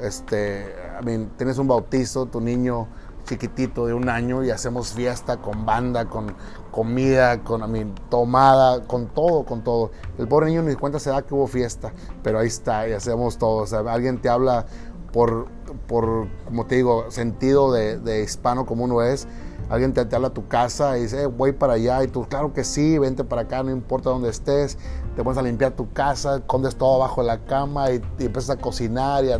este, 0.00 0.74
a 0.98 1.02
mí, 1.02 1.28
tienes 1.36 1.58
un 1.58 1.68
bautizo, 1.68 2.26
tu 2.26 2.40
niño 2.40 2.88
chiquitito 3.24 3.86
de 3.86 3.94
un 3.94 4.08
año 4.08 4.44
y 4.44 4.50
hacemos 4.50 4.92
fiesta 4.92 5.38
con 5.38 5.64
banda, 5.64 6.06
con 6.06 6.34
comida, 6.70 7.42
con 7.42 7.94
tomada, 8.08 8.84
con 8.86 9.06
todo, 9.08 9.44
con 9.44 9.62
todo. 9.64 9.90
El 10.18 10.28
pobre 10.28 10.46
niño 10.46 10.62
ni 10.62 10.74
cuenta 10.74 10.98
se 10.98 11.10
da 11.10 11.22
que 11.22 11.34
hubo 11.34 11.46
fiesta, 11.46 11.92
pero 12.22 12.38
ahí 12.38 12.48
está 12.48 12.88
y 12.88 12.92
hacemos 12.92 13.38
todo. 13.38 13.62
O 13.62 13.66
sea, 13.66 13.80
alguien 13.80 14.20
te 14.20 14.28
habla 14.28 14.66
por, 15.14 15.46
por 15.86 16.26
como 16.44 16.66
te 16.66 16.74
digo, 16.74 17.08
sentido 17.12 17.72
de, 17.72 18.22
hispano 18.24 18.66
como 18.66 18.82
uno 18.82 19.00
es. 19.00 19.28
Alguien 19.70 19.94
te, 19.94 20.00
habla 20.00 20.28
a 20.28 20.34
tu 20.34 20.48
casa 20.48 20.98
y 20.98 21.02
dice, 21.02 21.22
eh, 21.22 21.26
voy 21.26 21.52
para 21.52 21.74
allá. 21.74 22.02
Y 22.02 22.08
tú, 22.08 22.26
claro 22.28 22.52
que 22.52 22.64
sí, 22.64 22.98
vente 22.98 23.22
para 23.22 23.42
acá, 23.42 23.62
no 23.62 23.70
importa 23.70 24.10
dónde 24.10 24.28
estés. 24.28 24.76
Te 25.14 25.22
pones 25.22 25.38
a 25.38 25.42
limpiar 25.42 25.70
tu 25.76 25.92
casa, 25.92 26.38
escondes 26.38 26.74
todo 26.74 26.96
abajo 26.96 27.20
de 27.20 27.28
la 27.28 27.44
cama 27.44 27.92
y, 27.92 28.02
empiezas 28.18 28.50
a 28.50 28.56
cocinar. 28.56 29.24
Y 29.24 29.30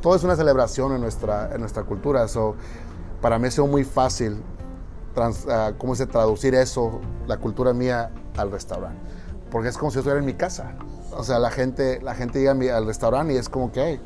todo 0.00 0.16
es 0.16 0.24
una 0.24 0.34
celebración 0.34 0.92
en 0.92 1.00
nuestra, 1.00 1.54
en 1.54 1.60
nuestra 1.60 1.84
cultura. 1.84 2.26
So, 2.26 2.56
para 3.22 3.38
mí 3.38 3.46
ha 3.46 3.50
sido 3.52 3.68
muy 3.68 3.84
fácil 3.84 4.42
ah, 5.48 5.72
¿cómo 5.78 5.94
se 5.94 6.06
traducir 6.06 6.56
eso, 6.56 7.00
la 7.28 7.36
cultura 7.36 7.72
mía, 7.72 8.10
al 8.36 8.50
restaurante. 8.50 8.98
Porque 9.48 9.68
es 9.68 9.78
como 9.78 9.92
si 9.92 9.94
yo 9.94 10.00
estuviera 10.00 10.18
en 10.18 10.26
mi 10.26 10.34
casa. 10.34 10.74
O 11.16 11.22
sea, 11.22 11.38
la 11.38 11.52
gente, 11.52 12.02
la 12.02 12.16
gente 12.16 12.40
llega 12.40 12.76
al 12.76 12.86
restaurante 12.86 13.34
y 13.34 13.36
es 13.36 13.48
como 13.48 13.70
que, 13.70 14.00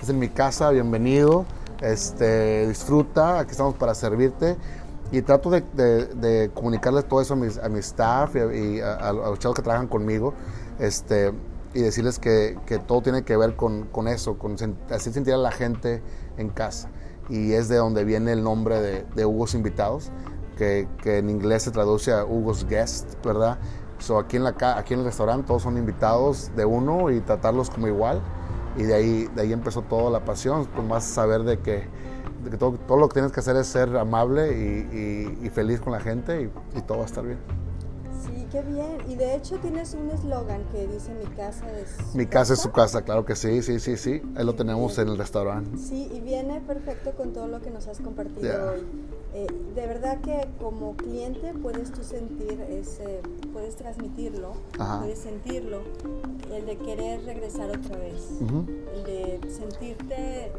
estás 0.00 0.14
en 0.14 0.18
mi 0.18 0.30
casa, 0.30 0.70
bienvenido, 0.70 1.44
este, 1.82 2.66
disfruta, 2.66 3.38
aquí 3.38 3.50
estamos 3.50 3.74
para 3.74 3.94
servirte. 3.94 4.56
Y 5.12 5.20
trato 5.20 5.50
de, 5.50 5.60
de, 5.60 6.50
comunicarles 6.54 7.06
todo 7.06 7.20
eso 7.20 7.34
a, 7.34 7.36
mis, 7.36 7.60
mi 7.68 7.80
staff 7.80 8.34
y, 8.34 8.80
a, 8.80 9.12
los 9.12 9.38
chavos 9.40 9.56
que 9.56 9.62
trabajan 9.62 9.88
conmigo. 9.88 10.32
Este, 10.78 11.32
y 11.74 11.82
decirles 11.82 12.18
que, 12.18 12.58
que, 12.64 12.78
todo 12.78 13.02
tiene 13.02 13.24
que 13.24 13.36
ver 13.36 13.56
con, 13.56 13.88
con 13.88 14.08
eso, 14.08 14.38
con 14.38 14.54
hacer 14.54 15.12
sentir 15.12 15.34
a 15.34 15.36
la 15.36 15.50
gente 15.50 16.02
en 16.38 16.48
casa 16.48 16.88
y 17.28 17.52
es 17.52 17.68
de 17.68 17.76
donde 17.76 18.04
viene 18.04 18.32
el 18.32 18.42
nombre 18.42 18.80
de, 18.80 19.06
de 19.14 19.26
Hugo's 19.26 19.54
Invitados, 19.54 20.10
que, 20.56 20.88
que, 21.02 21.18
en 21.18 21.28
inglés 21.28 21.64
se 21.64 21.72
traduce 21.72 22.12
a 22.12 22.24
Hugo's 22.24 22.66
Guest, 22.66 23.22
¿verdad? 23.24 23.58
So, 23.98 24.18
aquí, 24.18 24.38
en 24.38 24.44
la, 24.44 24.54
aquí 24.76 24.94
en 24.94 25.00
el 25.00 25.06
restaurante 25.06 25.46
todos 25.46 25.62
son 25.62 25.76
invitados 25.76 26.50
de 26.56 26.64
uno 26.64 27.10
y 27.10 27.20
tratarlos 27.20 27.68
como 27.68 27.86
igual. 27.86 28.22
Y 28.76 28.82
de 28.84 28.94
ahí, 28.94 29.28
de 29.34 29.42
ahí 29.42 29.52
empezó 29.52 29.82
toda 29.82 30.10
la 30.10 30.24
pasión, 30.24 30.66
pues 30.66 30.86
más 30.86 31.04
saber 31.04 31.42
de 31.42 31.58
que, 31.58 31.84
de 32.44 32.50
que 32.50 32.56
todo, 32.56 32.72
todo, 32.72 32.98
lo 32.98 33.08
que 33.08 33.14
tienes 33.14 33.32
que 33.32 33.40
hacer 33.40 33.56
es 33.56 33.66
ser 33.66 33.96
amable 33.96 34.52
y, 34.56 35.38
y, 35.42 35.46
y 35.46 35.50
feliz 35.50 35.80
con 35.80 35.92
la 35.92 36.00
gente 36.00 36.42
y, 36.42 36.78
y, 36.78 36.82
todo 36.82 36.98
va 36.98 37.04
a 37.04 37.06
estar 37.06 37.24
bien. 37.24 37.38
Sí, 38.24 38.46
qué 38.50 38.62
bien. 38.62 38.98
Y 39.08 39.16
de 39.16 39.34
hecho 39.34 39.56
tienes 39.56 39.94
un 39.94 40.10
eslogan 40.10 40.62
que 40.72 40.86
dice 40.86 41.12
mi 41.14 41.26
casa 41.34 41.66
es... 41.78 42.14
Mi 42.14 42.26
casa, 42.26 42.54
es 42.54 42.60
su 42.60 42.70
casa, 42.70 43.02
claro 43.02 43.24
que 43.24 43.34
sí, 43.34 43.62
sí, 43.62 43.80
sí, 43.80 43.96
sí. 43.96 44.22
Ahí 44.36 44.44
lo 44.44 44.54
tenemos 44.54 44.96
en 44.98 45.08
el 45.08 45.18
restaurante. 45.18 45.76
Sí, 45.78 46.08
y 46.12 46.20
viene 46.20 46.60
perfecto 46.60 47.12
con 47.12 47.32
todo 47.32 47.48
lo 47.48 47.60
que 47.60 47.70
nos 47.70 47.88
has 47.88 48.00
compartido 48.00 48.72
hoy. 48.72 48.86
Eh, 49.32 49.46
de 49.76 49.86
verdad 49.86 50.20
que 50.22 50.48
como 50.58 50.96
cliente 50.96 51.52
puedes 51.62 51.92
tú 51.92 52.02
sentir 52.02 52.60
ese, 52.68 53.20
puedes 53.52 53.76
transmitirlo, 53.76 54.54
puedes 54.76 55.20
sentirlo, 55.20 55.82
el 56.52 56.66
de 56.66 56.76
querer 56.76 57.24
regresar 57.24 57.70
otra 57.70 57.96
vez, 57.96 58.28
el 58.94 59.04
de 59.04 59.40
sentirte 59.48 60.50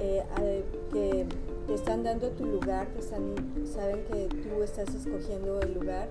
eh, 0.00 0.64
que 0.92 1.26
te 1.68 1.74
están 1.74 2.02
dando 2.02 2.30
tu 2.30 2.44
lugar, 2.44 2.88
que 2.88 2.98
están, 2.98 3.34
saben 3.72 4.04
que 4.06 4.28
tú 4.28 4.62
estás 4.64 4.92
escogiendo 4.94 5.60
el 5.60 5.74
lugar. 5.74 6.08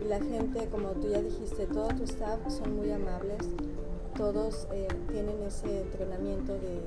Y 0.00 0.08
la 0.08 0.18
gente, 0.18 0.68
como 0.68 0.90
tú 0.90 1.08
ya 1.08 1.20
dijiste, 1.20 1.66
todo 1.66 1.88
tu 1.88 2.04
staff 2.04 2.40
son 2.48 2.76
muy 2.76 2.90
amables, 2.90 3.38
todos 4.16 4.66
eh, 4.72 4.88
tienen 5.12 5.42
ese 5.42 5.82
entrenamiento 5.82 6.54
de... 6.54 6.82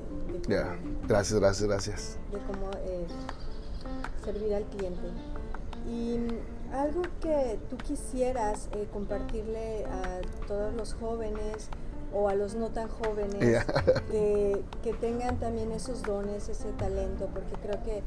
Gracias, 1.08 1.40
gracias, 1.40 1.68
gracias. 1.68 2.18
De 2.30 2.38
cómo 2.38 2.70
servir 4.32 4.54
al 4.54 4.64
cliente. 4.64 5.02
Y 5.88 6.18
algo 6.72 7.02
que 7.20 7.58
tú 7.68 7.76
quisieras 7.76 8.68
eh, 8.72 8.86
compartirle 8.92 9.84
a 9.86 10.20
todos 10.46 10.74
los 10.74 10.94
jóvenes 10.94 11.68
o 12.12 12.28
a 12.28 12.34
los 12.34 12.54
no 12.54 12.70
tan 12.70 12.88
jóvenes 12.88 13.64
que, 14.10 14.62
que, 14.82 14.92
tengan 14.94 15.38
también 15.38 15.72
esos 15.72 16.02
dones, 16.02 16.48
ese 16.48 16.72
talento, 16.72 17.28
porque 17.32 17.54
creo 17.62 17.82
que 17.82 18.02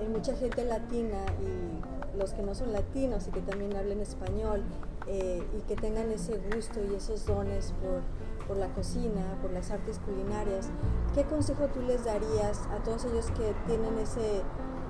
hay 0.00 0.08
mucha 0.08 0.34
gente 0.36 0.64
latina 0.64 1.18
y 1.40 2.16
los 2.18 2.32
que 2.32 2.42
no 2.42 2.54
son 2.54 2.72
latinos 2.72 3.26
y 3.28 3.30
que 3.30 3.40
también 3.40 3.76
hablen 3.76 4.00
español 4.00 4.62
eh, 5.06 5.42
y 5.56 5.60
que 5.62 5.76
tengan 5.76 6.10
ese 6.12 6.38
gusto 6.54 6.80
y 6.90 6.94
esos 6.94 7.26
dones 7.26 7.72
por, 7.82 8.46
por 8.46 8.56
la 8.56 8.68
cocina, 8.68 9.36
por 9.42 9.52
las 9.52 9.70
artes 9.70 9.98
culinarias, 9.98 10.68
¿qué 11.14 11.24
consejo 11.24 11.66
tú 11.68 11.82
les 11.82 12.04
darías 12.04 12.62
a 12.70 12.82
todos 12.84 13.04
ellos 13.06 13.26
que 13.32 13.54
tienen 13.66 13.98
ese 13.98 14.42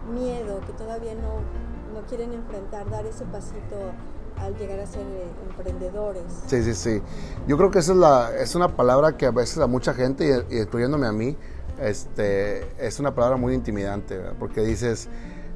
miedo, 0.08 0.60
que 0.66 0.72
todavía 0.72 1.14
no, 1.14 1.98
no 1.98 2.06
quieren 2.06 2.32
enfrentar, 2.32 2.88
dar 2.90 3.06
ese 3.06 3.24
pasito 3.24 3.76
al 4.40 4.56
llegar 4.56 4.80
a 4.80 4.86
ser 4.86 5.02
eh, 5.02 5.26
emprendedores. 5.48 6.24
Sí, 6.46 6.62
sí, 6.62 6.74
sí. 6.74 7.02
Yo 7.46 7.56
creo 7.56 7.70
que 7.70 7.80
esa 7.80 7.92
es, 7.92 7.98
la, 7.98 8.30
es 8.36 8.54
una 8.54 8.76
palabra 8.76 9.16
que 9.16 9.26
a 9.26 9.30
veces 9.30 9.58
a 9.58 9.66
mucha 9.66 9.94
gente, 9.94 10.44
y, 10.50 10.58
incluyéndome 10.58 11.06
a 11.06 11.12
mí, 11.12 11.36
este, 11.80 12.66
es 12.84 12.98
una 13.00 13.14
palabra 13.14 13.36
muy 13.36 13.54
intimidante, 13.54 14.20
porque 14.38 14.60
dices 14.62 15.08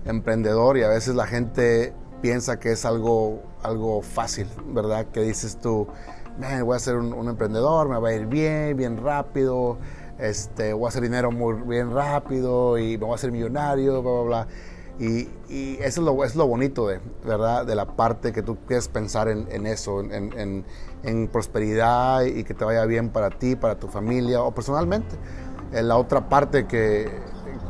emprendedor 0.04 0.76
y 0.78 0.82
a 0.82 0.88
veces 0.88 1.14
la 1.14 1.26
gente 1.26 1.92
piensa 2.20 2.58
que 2.58 2.72
es 2.72 2.84
algo, 2.84 3.42
algo 3.62 4.02
fácil, 4.02 4.48
¿verdad? 4.66 5.06
Que 5.06 5.20
dices 5.20 5.58
tú, 5.60 5.88
voy 6.64 6.76
a 6.76 6.78
ser 6.78 6.96
un, 6.96 7.28
emprendedor, 7.28 7.88
me 7.88 7.98
va 7.98 8.08
a 8.08 8.14
ir 8.14 8.26
bien, 8.26 8.76
bien 8.76 8.96
rápido, 8.96 9.78
este, 10.22 10.72
voy 10.72 10.86
a 10.86 10.88
hacer 10.88 11.02
dinero 11.02 11.30
muy 11.30 11.54
bien 11.62 11.92
rápido 11.92 12.78
y 12.78 12.96
me 12.96 13.04
voy 13.04 13.12
a 13.12 13.14
hacer 13.16 13.32
millonario, 13.32 14.02
bla, 14.02 14.12
bla, 14.12 14.22
bla. 14.22 14.46
Y, 14.98 15.28
eso 15.80 16.00
es 16.00 16.04
lo, 16.06 16.24
es 16.24 16.36
lo 16.36 16.46
bonito 16.46 16.86
de, 16.86 17.00
¿verdad? 17.24 17.66
de 17.66 17.74
la 17.74 17.86
parte 17.86 18.32
que 18.32 18.42
tú 18.42 18.58
quieres 18.66 18.88
pensar 18.88 19.28
en, 19.28 19.66
eso, 19.66 20.00
en, 20.00 21.28
prosperidad 21.32 22.22
y 22.22 22.44
que 22.44 22.54
te 22.54 22.64
vaya 22.64 22.84
bien 22.84 23.10
para 23.10 23.30
ti, 23.30 23.56
para 23.56 23.78
tu 23.78 23.88
familia 23.88 24.42
o 24.42 24.52
personalmente. 24.54 25.16
Eh, 25.72 25.82
la 25.82 25.96
otra 25.96 26.28
parte 26.28 26.66
que, 26.66 27.10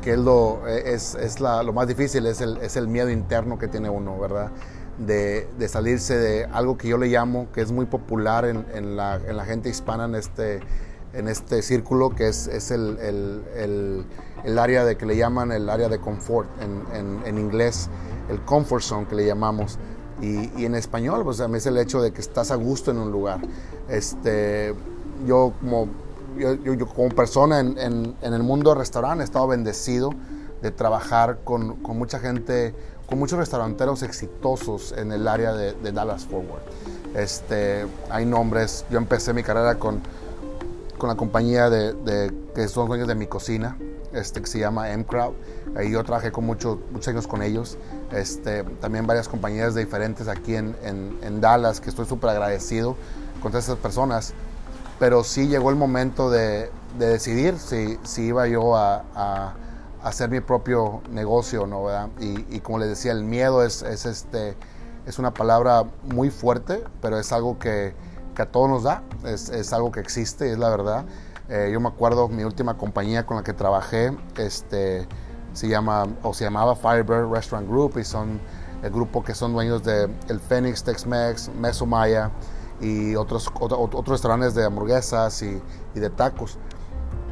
que 0.02 0.12
es, 0.12 0.18
lo, 0.18 0.66
es, 0.68 1.14
es 1.14 1.40
la, 1.40 1.62
lo 1.62 1.72
más 1.72 1.88
difícil 1.88 2.26
es 2.26 2.40
el, 2.40 2.58
es 2.58 2.76
el 2.76 2.88
miedo 2.88 3.08
interno 3.08 3.58
que 3.58 3.68
tiene 3.68 3.88
uno, 3.88 4.18
¿verdad? 4.18 4.50
De, 4.98 5.48
de, 5.58 5.68
salirse 5.68 6.18
de 6.18 6.44
algo 6.44 6.76
que 6.76 6.88
yo 6.88 6.98
le 6.98 7.06
llamo, 7.06 7.50
que 7.52 7.62
es 7.62 7.72
muy 7.72 7.86
popular 7.86 8.44
en, 8.44 8.96
la, 8.96 9.18
la, 9.18 9.44
gente 9.46 9.70
hispana 9.70 10.04
en 10.04 10.16
este, 10.16 10.60
en 11.12 11.28
este 11.28 11.62
círculo, 11.62 12.10
que 12.10 12.28
es, 12.28 12.46
es 12.46 12.70
el, 12.70 12.98
el 12.98 14.04
el 14.44 14.58
área 14.58 14.84
de 14.84 14.96
que 14.96 15.06
le 15.06 15.16
llaman 15.16 15.52
el 15.52 15.68
área 15.68 15.88
de 15.88 15.98
confort 15.98 16.48
en, 16.60 17.22
en, 17.24 17.38
inglés, 17.38 17.88
el 18.28 18.40
comfort 18.42 18.82
zone 18.82 19.06
que 19.06 19.14
le 19.14 19.26
llamamos. 19.26 19.78
Y, 20.20 20.50
y, 20.60 20.66
en 20.66 20.74
español, 20.74 21.24
pues 21.24 21.46
mí 21.48 21.58
es 21.58 21.66
el 21.66 21.78
hecho 21.78 22.00
de 22.00 22.12
que 22.12 22.20
estás 22.20 22.50
a 22.50 22.54
gusto 22.54 22.90
en 22.90 22.98
un 22.98 23.10
lugar. 23.10 23.40
Este, 23.88 24.74
yo 25.26 25.52
como, 25.60 25.88
yo, 26.38 26.54
yo, 26.54 26.86
como 26.86 27.08
persona 27.08 27.60
en, 27.60 27.76
en, 27.78 28.32
el 28.32 28.42
mundo 28.42 28.70
del 28.70 28.78
restaurante 28.78 29.22
he 29.22 29.24
estado 29.24 29.48
bendecido 29.48 30.10
de 30.60 30.70
trabajar 30.70 31.40
con, 31.42 31.76
con, 31.82 31.98
mucha 31.98 32.20
gente, 32.20 32.72
con 33.06 33.18
muchos 33.18 33.38
restauranteros 33.38 34.02
exitosos 34.04 34.92
en 34.92 35.10
el 35.10 35.26
área 35.26 35.54
de, 35.54 35.72
de 35.72 35.92
Dallas 35.92 36.24
Forward. 36.24 36.62
Este, 37.16 37.84
hay 38.08 38.24
nombres, 38.24 38.84
yo 38.90 38.98
empecé 38.98 39.34
mi 39.34 39.42
carrera 39.42 39.76
con, 39.76 40.00
con 41.02 41.08
la 41.08 41.16
compañía 41.16 41.68
de, 41.68 41.94
de, 41.94 42.32
que 42.54 42.68
son 42.68 42.86
dueños 42.86 43.08
de 43.08 43.16
mi 43.16 43.26
cocina, 43.26 43.76
este, 44.12 44.40
que 44.40 44.46
se 44.46 44.60
llama 44.60 44.92
M-Crowd. 44.92 45.32
Ahí 45.76 45.90
yo 45.90 46.04
trabajé 46.04 46.30
con 46.30 46.46
mucho, 46.46 46.80
muchos 46.92 47.08
años 47.08 47.26
con 47.26 47.42
ellos. 47.42 47.76
Este, 48.12 48.62
también 48.80 49.04
varias 49.04 49.26
compañías 49.26 49.74
de 49.74 49.84
diferentes 49.84 50.28
aquí 50.28 50.54
en, 50.54 50.76
en, 50.84 51.40
Dallas, 51.40 51.80
que 51.80 51.90
estoy 51.90 52.06
súper 52.06 52.30
agradecido 52.30 52.94
con 53.42 53.50
todas 53.50 53.64
esas 53.64 53.78
personas. 53.78 54.32
Pero 55.00 55.24
sí 55.24 55.48
llegó 55.48 55.70
el 55.70 55.76
momento 55.76 56.30
de, 56.30 56.70
de 57.00 57.06
decidir 57.08 57.58
si, 57.58 57.98
si, 58.04 58.26
iba 58.26 58.46
yo 58.46 58.76
a, 58.76 59.02
a, 59.16 59.54
hacer 60.04 60.30
mi 60.30 60.38
propio 60.38 61.02
negocio 61.10 61.66
no, 61.66 61.82
¿verdad? 61.82 62.10
Y, 62.20 62.46
y, 62.48 62.60
como 62.60 62.78
les 62.78 62.90
decía, 62.90 63.10
el 63.10 63.24
miedo 63.24 63.64
es, 63.64 63.82
es, 63.82 64.06
este, 64.06 64.54
es 65.04 65.18
una 65.18 65.34
palabra 65.34 65.82
muy 66.04 66.30
fuerte, 66.30 66.84
pero 67.00 67.18
es 67.18 67.32
algo 67.32 67.58
que, 67.58 67.92
que 68.34 68.42
a 68.42 68.46
todos 68.46 68.68
nos 68.68 68.82
da, 68.82 69.02
es, 69.24 69.72
algo 69.72 69.92
que 69.92 70.00
existe, 70.00 70.50
es 70.50 70.58
la 70.58 70.70
verdad. 70.70 71.04
Eh, 71.48 71.70
yo 71.72 71.80
me 71.80 71.88
acuerdo 71.88 72.28
mi 72.28 72.44
última 72.44 72.78
compañía 72.78 73.26
con 73.26 73.36
la 73.36 73.42
que 73.42 73.52
trabajé, 73.52 74.16
este, 74.36 75.06
se 75.52 75.68
llama 75.68 76.06
o 76.22 76.32
se 76.32 76.44
llamaba 76.44 76.74
Firebird 76.74 77.30
Restaurant 77.30 77.68
Group 77.68 77.98
y 77.98 78.04
son 78.04 78.40
el 78.82 78.90
grupo 78.90 79.22
que 79.22 79.34
son 79.34 79.52
dueños 79.52 79.82
de 79.84 80.08
el 80.28 80.40
Phoenix, 80.40 80.84
Tex-Mex, 80.84 81.50
Mesomaya 81.54 82.30
y 82.80 83.14
otros, 83.14 83.50
otros 83.60 84.08
restaurantes 84.08 84.54
de 84.54 84.64
hamburguesas 84.64 85.42
y, 85.42 85.62
de 85.94 86.10
tacos. 86.10 86.58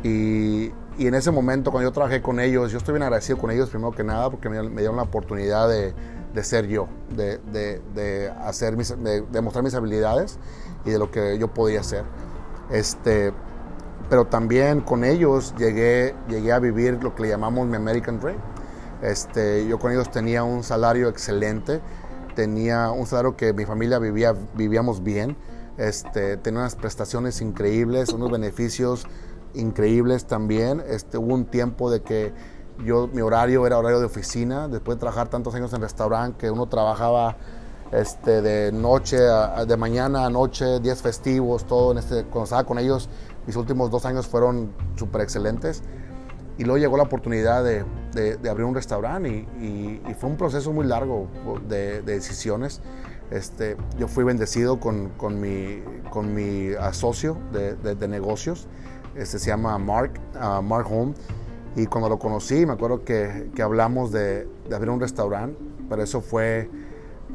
Y, 0.03 0.73
en 0.99 1.15
ese 1.15 1.31
momento 1.31 1.71
cuando 1.71 1.89
yo 1.89 1.95
trabajé 1.95 2.21
con 2.21 2.41
ellos, 2.41 2.73
yo 2.73 2.79
estoy 2.79 2.93
bien 2.93 3.05
agradecido 3.05 3.39
con 3.39 3.51
ellos 3.51 3.71
primero 3.71 3.91
que 3.91 4.05
nada 4.05 4.29
porque 4.29 4.51
me, 4.51 4.61
dieron 4.73 4.97
la 4.97 5.05
oportunidad 5.05 5.67
de, 5.67 5.95
de 6.35 6.45
ser 6.45 6.67
yo, 6.67 6.89
de, 7.17 7.39
de, 7.39 8.31
hacer 8.45 8.77
mis, 8.77 8.95
de, 9.03 9.41
mostrar 9.41 9.65
mis 9.65 9.75
habilidades 9.75 10.39
y 10.85 10.91
de 10.91 10.99
lo 10.99 11.11
que 11.11 11.39
yo 11.39 11.53
podía 11.53 11.81
hacer. 11.81 12.05
Este, 12.71 13.33
pero 14.09 14.27
también 14.27 14.81
con 14.81 15.05
ellos 15.05 15.55
llegué, 15.59 16.15
llegué 16.29 16.53
a 16.53 16.59
vivir 16.59 17.03
lo 17.03 17.15
que 17.15 17.23
le 17.25 17.29
llamamos 17.29 17.67
mi 17.67 17.77
American 17.77 18.21
Dream. 18.21 18.39
Este, 19.03 19.67
yo 19.67 19.79
con 19.79 19.93
ellos 19.93 20.11
tenía 20.11 20.45
un 20.45 20.63
salario 20.63 21.09
excelente, 21.09 21.81
tenía 22.35 22.91
un 22.91 23.07
salario 23.07 23.37
que 23.37 23.53
mi 23.53 23.65
familia 23.65 23.99
vivía, 23.99 24.35
vivíamos 24.55 25.03
bien, 25.03 25.37
este, 25.79 26.37
tenía 26.37 26.61
unas 26.61 26.77
prestaciones 26.77 27.41
increíbles, 27.41 28.11
unos 28.11 28.31
beneficios 28.31 29.07
increíbles 29.55 30.27
también. 30.27 30.83
Este, 30.87 31.19
hubo 31.19 31.35
un 31.35 31.47
tiempo 31.47 31.91
de 31.91 32.03
que 32.03 32.33
yo, 32.85 33.09
mi 33.13 33.21
horario 33.21 33.67
era 33.67 33.79
horario 33.79 34.01
de 34.01 34.07
oficina, 34.07 34.69
después 34.69 34.97
de 34.97 35.01
trabajar 35.01 35.29
tantos 35.29 35.55
años 35.55 35.73
en 35.73 35.81
restaurante, 35.81 36.39
que 36.39 36.51
uno 36.51 36.67
trabajaba 36.67 37.37
este, 37.93 38.41
de 38.43 38.73
noche, 38.73 39.19
de 39.19 39.77
mañana 39.77 40.27
a 40.27 40.31
noche, 40.31 40.81
días 40.81 41.03
festivos, 41.03 41.65
todo. 41.65 41.93
En 41.93 41.99
este, 41.99 42.25
cuando 42.25 42.45
estaba 42.45 42.65
con 42.65 42.79
ellos, 42.79 43.09
mis 43.47 43.57
últimos 43.57 43.91
dos 43.91 44.05
años 44.07 44.27
fueron 44.27 44.73
súper 44.97 45.23
excelentes. 45.23 45.83
Y 46.59 46.65
luego 46.65 46.79
llegó 46.79 46.97
la 46.99 47.05
oportunidad 47.05 47.65
de, 47.65 47.85
de, 48.13 48.51
abrir 48.51 48.67
un 48.67 48.75
restaurante 48.75 49.31
y, 49.31 50.03
y, 50.07 50.15
fue 50.19 50.29
un 50.29 50.37
proceso 50.37 50.73
muy 50.73 50.87
largo 50.87 51.27
de, 51.67 52.03
decisiones. 52.03 52.83
Este, 53.31 53.77
yo 53.99 54.09
fui 54.09 54.25
bendecido 54.25 54.79
con, 54.79 55.09
con, 55.11 55.41
mi, 55.41 55.83
con 56.11 56.35
mi 56.35 56.73
socio 56.93 57.39
de, 57.53 58.09
negocios, 58.09 58.67
este 59.15 59.39
se 59.39 59.49
llama 59.49 59.79
Mark, 59.79 60.21
uh, 60.35 60.61
Mark 60.61 60.87
Home. 60.91 61.15
Y 61.77 61.87
cuando 61.87 62.09
lo 62.09 62.19
conocí, 62.19 62.67
me 62.67 62.73
acuerdo 62.73 63.05
que, 63.05 63.51
que 63.55 63.63
hablamos 63.63 64.11
de, 64.11 64.49
abrir 64.73 64.91
un 64.91 65.01
restaurante, 65.01 65.57
pero 65.89 66.03
eso 66.03 66.21
fue 66.21 66.69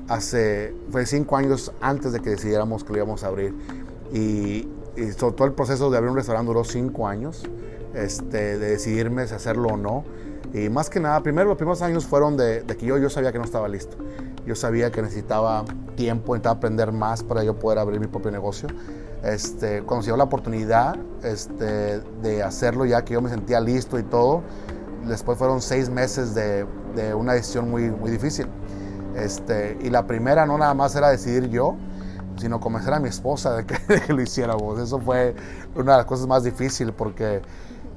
hace 0.08 0.75
fue 0.92 1.06
cinco 1.06 1.38
años 1.38 1.72
antes 1.82 2.12
de 2.12 2.20
que 2.20 2.32
decidiéramos 2.32 2.84
que 2.84 2.92
lo 2.92 2.98
íbamos 2.98 3.24
a 3.24 3.27
abrir. 3.27 3.54
Y, 4.13 4.68
y 4.98 5.12
todo 5.18 5.46
el 5.46 5.54
proceso 5.54 5.89
de 5.89 5.98
abrir 5.98 6.12
un 6.12 6.18
restaurante 6.18 6.48
duró 6.48 6.63
cinco 6.63 7.08
años, 7.08 7.44
este, 7.94 8.58
de 8.58 8.70
decidirme 8.70 9.27
si 9.27 9.34
hacerlo 9.34 9.70
o 9.70 9.77
no. 9.77 10.04
Y 10.54 10.70
más 10.70 10.89
que 10.89 11.00
nada, 11.00 11.22
primero 11.22 11.50
los 11.50 11.58
primeros 11.58 11.82
años 11.82 12.06
fueron 12.06 12.38
de, 12.38 12.63
que 12.65 12.86
yo, 12.86 12.98
yo 12.98 13.10
sabía 13.10 13.32
que 13.32 13.38
no 13.38 13.44
estaba 13.46 13.68
listo. 13.68 13.98
Yo 14.46 14.56
sabía 14.56 14.92
que 14.92 15.01
necesitaba 15.01 15.65
tiempo, 15.96 16.34
necesitaba 16.34 16.56
aprender 16.56 16.92
más 16.92 17.24
para 17.24 17.44
yo 17.44 17.60
poder 17.60 17.80
abrir 17.80 18.00
mi 18.00 18.08
propio 18.08 18.32
negocio. 18.32 18.70
Este, 19.25 19.82
cuando 19.82 20.03
se 20.03 20.10
dio 20.10 20.17
la 20.17 20.25
oportunidad 20.25 20.96
este, 21.24 22.00
de 22.22 22.44
hacerlo, 22.44 22.86
ya 22.86 23.03
que 23.03 23.15
yo 23.15 23.22
me 23.22 23.29
sentía 23.29 23.60
listo 23.60 23.98
y 23.98 24.03
todo, 24.03 24.44
después 25.08 25.38
fueron 25.38 25.62
seis 25.62 25.89
meses 25.89 26.36
de, 26.36 26.65
una 27.15 27.34
decisión 27.34 27.70
muy, 27.70 27.89
muy 27.89 28.12
difícil. 28.12 28.48
Este, 29.15 29.77
y 29.82 29.89
la 29.89 30.05
primera 30.05 30.46
no 30.46 30.58
nada 30.58 30.74
más 30.74 30.96
era 30.96 31.10
decidir 31.10 31.50
yo, 31.50 31.75
sino 32.38 32.60
convencer 32.60 32.94
a 32.94 33.00
mi 33.00 33.10
esposa 33.10 33.55
de 33.55 33.65
que, 33.65 33.77
de 33.94 34.01
que 34.01 34.13
lo 34.13 34.22
hiciéramos. 34.22 34.79
Eso 34.79 35.00
fue 35.00 35.36
una 35.75 35.94
de 35.94 35.98
las 35.98 36.05
cosas 36.05 36.27
más 36.27 36.44
difíciles 36.44 36.94
porque 36.96 37.41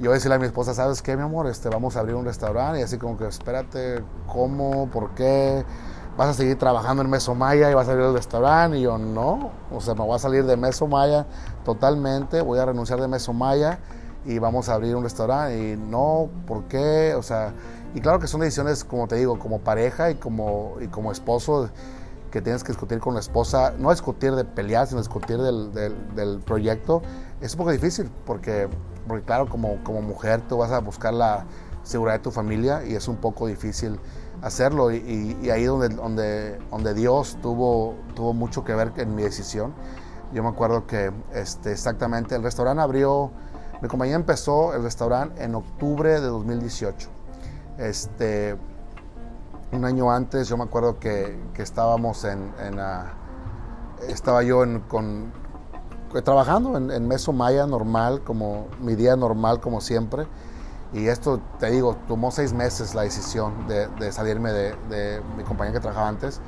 yo 0.01 0.13
decirle 0.13 0.37
a 0.37 0.39
mi 0.39 0.47
esposa, 0.47 0.73
¿sabes 0.73 1.03
qué, 1.03 1.17
mi 1.17 1.23
amor? 1.23 1.47
Este, 1.47 1.69
vamos 1.69 1.97
a 1.97 2.01
abrir 2.01 2.15
un 2.15 2.25
restaurante 2.25 2.81
y 2.81 2.83
así 2.83 2.97
como 2.97 3.19
que, 3.19 3.27
espérate, 3.27 4.03
¿cómo? 4.27 4.89
¿Por 4.91 5.11
qué? 5.11 5.65
¿Vas 6.19 6.31
a 6.31 6.35
seguir 6.35 6.59
trabajando 6.59 7.05
en 7.05 7.11
Mesomaya 7.11 7.71
y 7.71 7.75
vas 7.75 7.87
a 7.87 7.93
abrir 7.93 8.07
el 8.07 8.13
restaurante? 8.13 8.79
Y 8.79 8.83
yo, 8.83 8.99
no, 8.99 9.53
o 9.73 9.81
sea, 9.81 9.95
me 9.95 10.01
voy 10.01 10.17
a 10.17 10.19
salir 10.19 10.45
de 10.45 10.57
Mesomaya 10.57 11.27
totalmente, 11.65 12.41
voy 12.43 12.59
a 12.59 12.67
renunciar 12.67 13.01
de 13.01 13.07
Mesomaya 13.07 13.79
y 14.25 14.41
vamos 14.41 14.69
a 14.69 14.75
abrir 14.75 14.97
un 14.97 15.05
restaurante. 15.05 15.57
Y 15.57 15.77
no, 15.77 16.29
¿por 16.45 16.65
qué? 16.65 17.15
O 17.17 17.23
sea, 17.23 17.55
y 17.95 18.01
claro 18.01 18.19
que 18.19 18.27
son 18.27 18.41
decisiones, 18.41 18.83
como 18.83 19.07
te 19.07 19.15
digo, 19.15 19.39
como 19.39 19.61
pareja 19.61 20.11
y 20.11 20.17
como, 20.17 20.75
y 20.81 20.89
como 20.89 21.13
esposo, 21.13 21.71
que 22.33 22.43
tienes 22.43 22.65
que 22.65 22.73
discutir 22.73 22.99
con 22.99 23.15
la 23.15 23.21
esposa, 23.21 23.75
no 23.79 23.93
discutir 23.93 24.35
de 24.35 24.45
pelear, 24.45 24.89
sino 24.89 25.01
discutir 25.01 25.39
del, 25.39 25.73
del, 25.73 26.17
del 26.17 26.41
proyecto, 26.41 27.01
es 27.41 27.53
un 27.53 27.59
poco 27.59 27.71
difícil 27.71 28.11
porque 28.27 28.69
porque 29.07 29.25
claro, 29.25 29.49
como, 29.49 29.83
como 29.83 30.03
mujer 30.03 30.43
tú 30.49 30.59
vas 30.59 30.71
a 30.71 30.81
buscar 30.81 31.15
la 31.15 31.47
seguridad 31.83 32.17
de 32.17 32.23
tu 32.23 32.31
familia 32.31 32.85
y 32.85 32.95
es 32.95 33.09
un 33.09 33.17
poco 33.17 33.47
difícil 33.47 33.99
hacerlo 34.43 34.93
y, 34.93 35.51
ahí 35.51 35.65
donde, 35.65 35.89
donde, 35.91 36.59
donde 36.71 36.95
Dios 36.95 37.37
tuvo, 37.43 37.95
tuvo 38.15 38.33
mucho 38.33 38.65
que 38.65 38.75
ver 38.75 38.93
en 38.97 39.15
mi 39.15 39.23
decisión. 39.23 39.75
Yo 40.33 40.43
me 40.43 40.51
acuerdo 40.51 40.87
que 40.87 41.13
este, 41.33 41.73
exactamente 41.73 42.35
el 42.35 42.43
restaurante 42.43 42.83
abrió, 42.83 43.31
mi 43.81 43.89
compañía 43.89 44.17
empezó 44.17 44.75
el 44.75 44.83
restaurante 44.83 45.43
en 45.43 45.55
octubre 45.55 46.21
de 46.21 46.27
2018. 46.27 47.09
Este, 47.79 48.57
un 49.73 49.85
año 49.85 50.11
antes 50.11 50.49
yo 50.49 50.57
me 50.57 50.65
acuerdo 50.65 50.99
que, 50.99 51.39
que 51.55 51.63
estábamos 51.63 52.25
en, 52.25 52.53
en 52.61 52.79
uh, 52.79 53.05
estaba 54.09 54.43
yo 54.43 54.65
con, 54.89 55.33
trabajando 56.25 56.77
en, 56.77 56.91
en 56.91 57.07
Meso 57.07 57.33
Maya 57.33 57.67
normal, 57.67 58.23
como 58.23 58.67
mi 58.81 58.95
día 58.95 59.17
normal 59.17 59.61
como 59.61 59.81
siempre. 59.81 60.27
Y 60.93 61.09
esto, 61.09 61.41
te 61.59 61.71
digo, 61.71 61.97
tomó 62.07 62.31
seis 62.31 62.53
meses 62.53 62.95
la 62.95 63.03
decisión 63.03 63.67
de, 63.69 64.13
salirme 64.13 64.53
de, 64.53 65.21
mi 65.37 65.45
compañía 65.45 65.75
que 65.75 65.81
trabajaba 65.81 66.09
antes. 66.09 66.41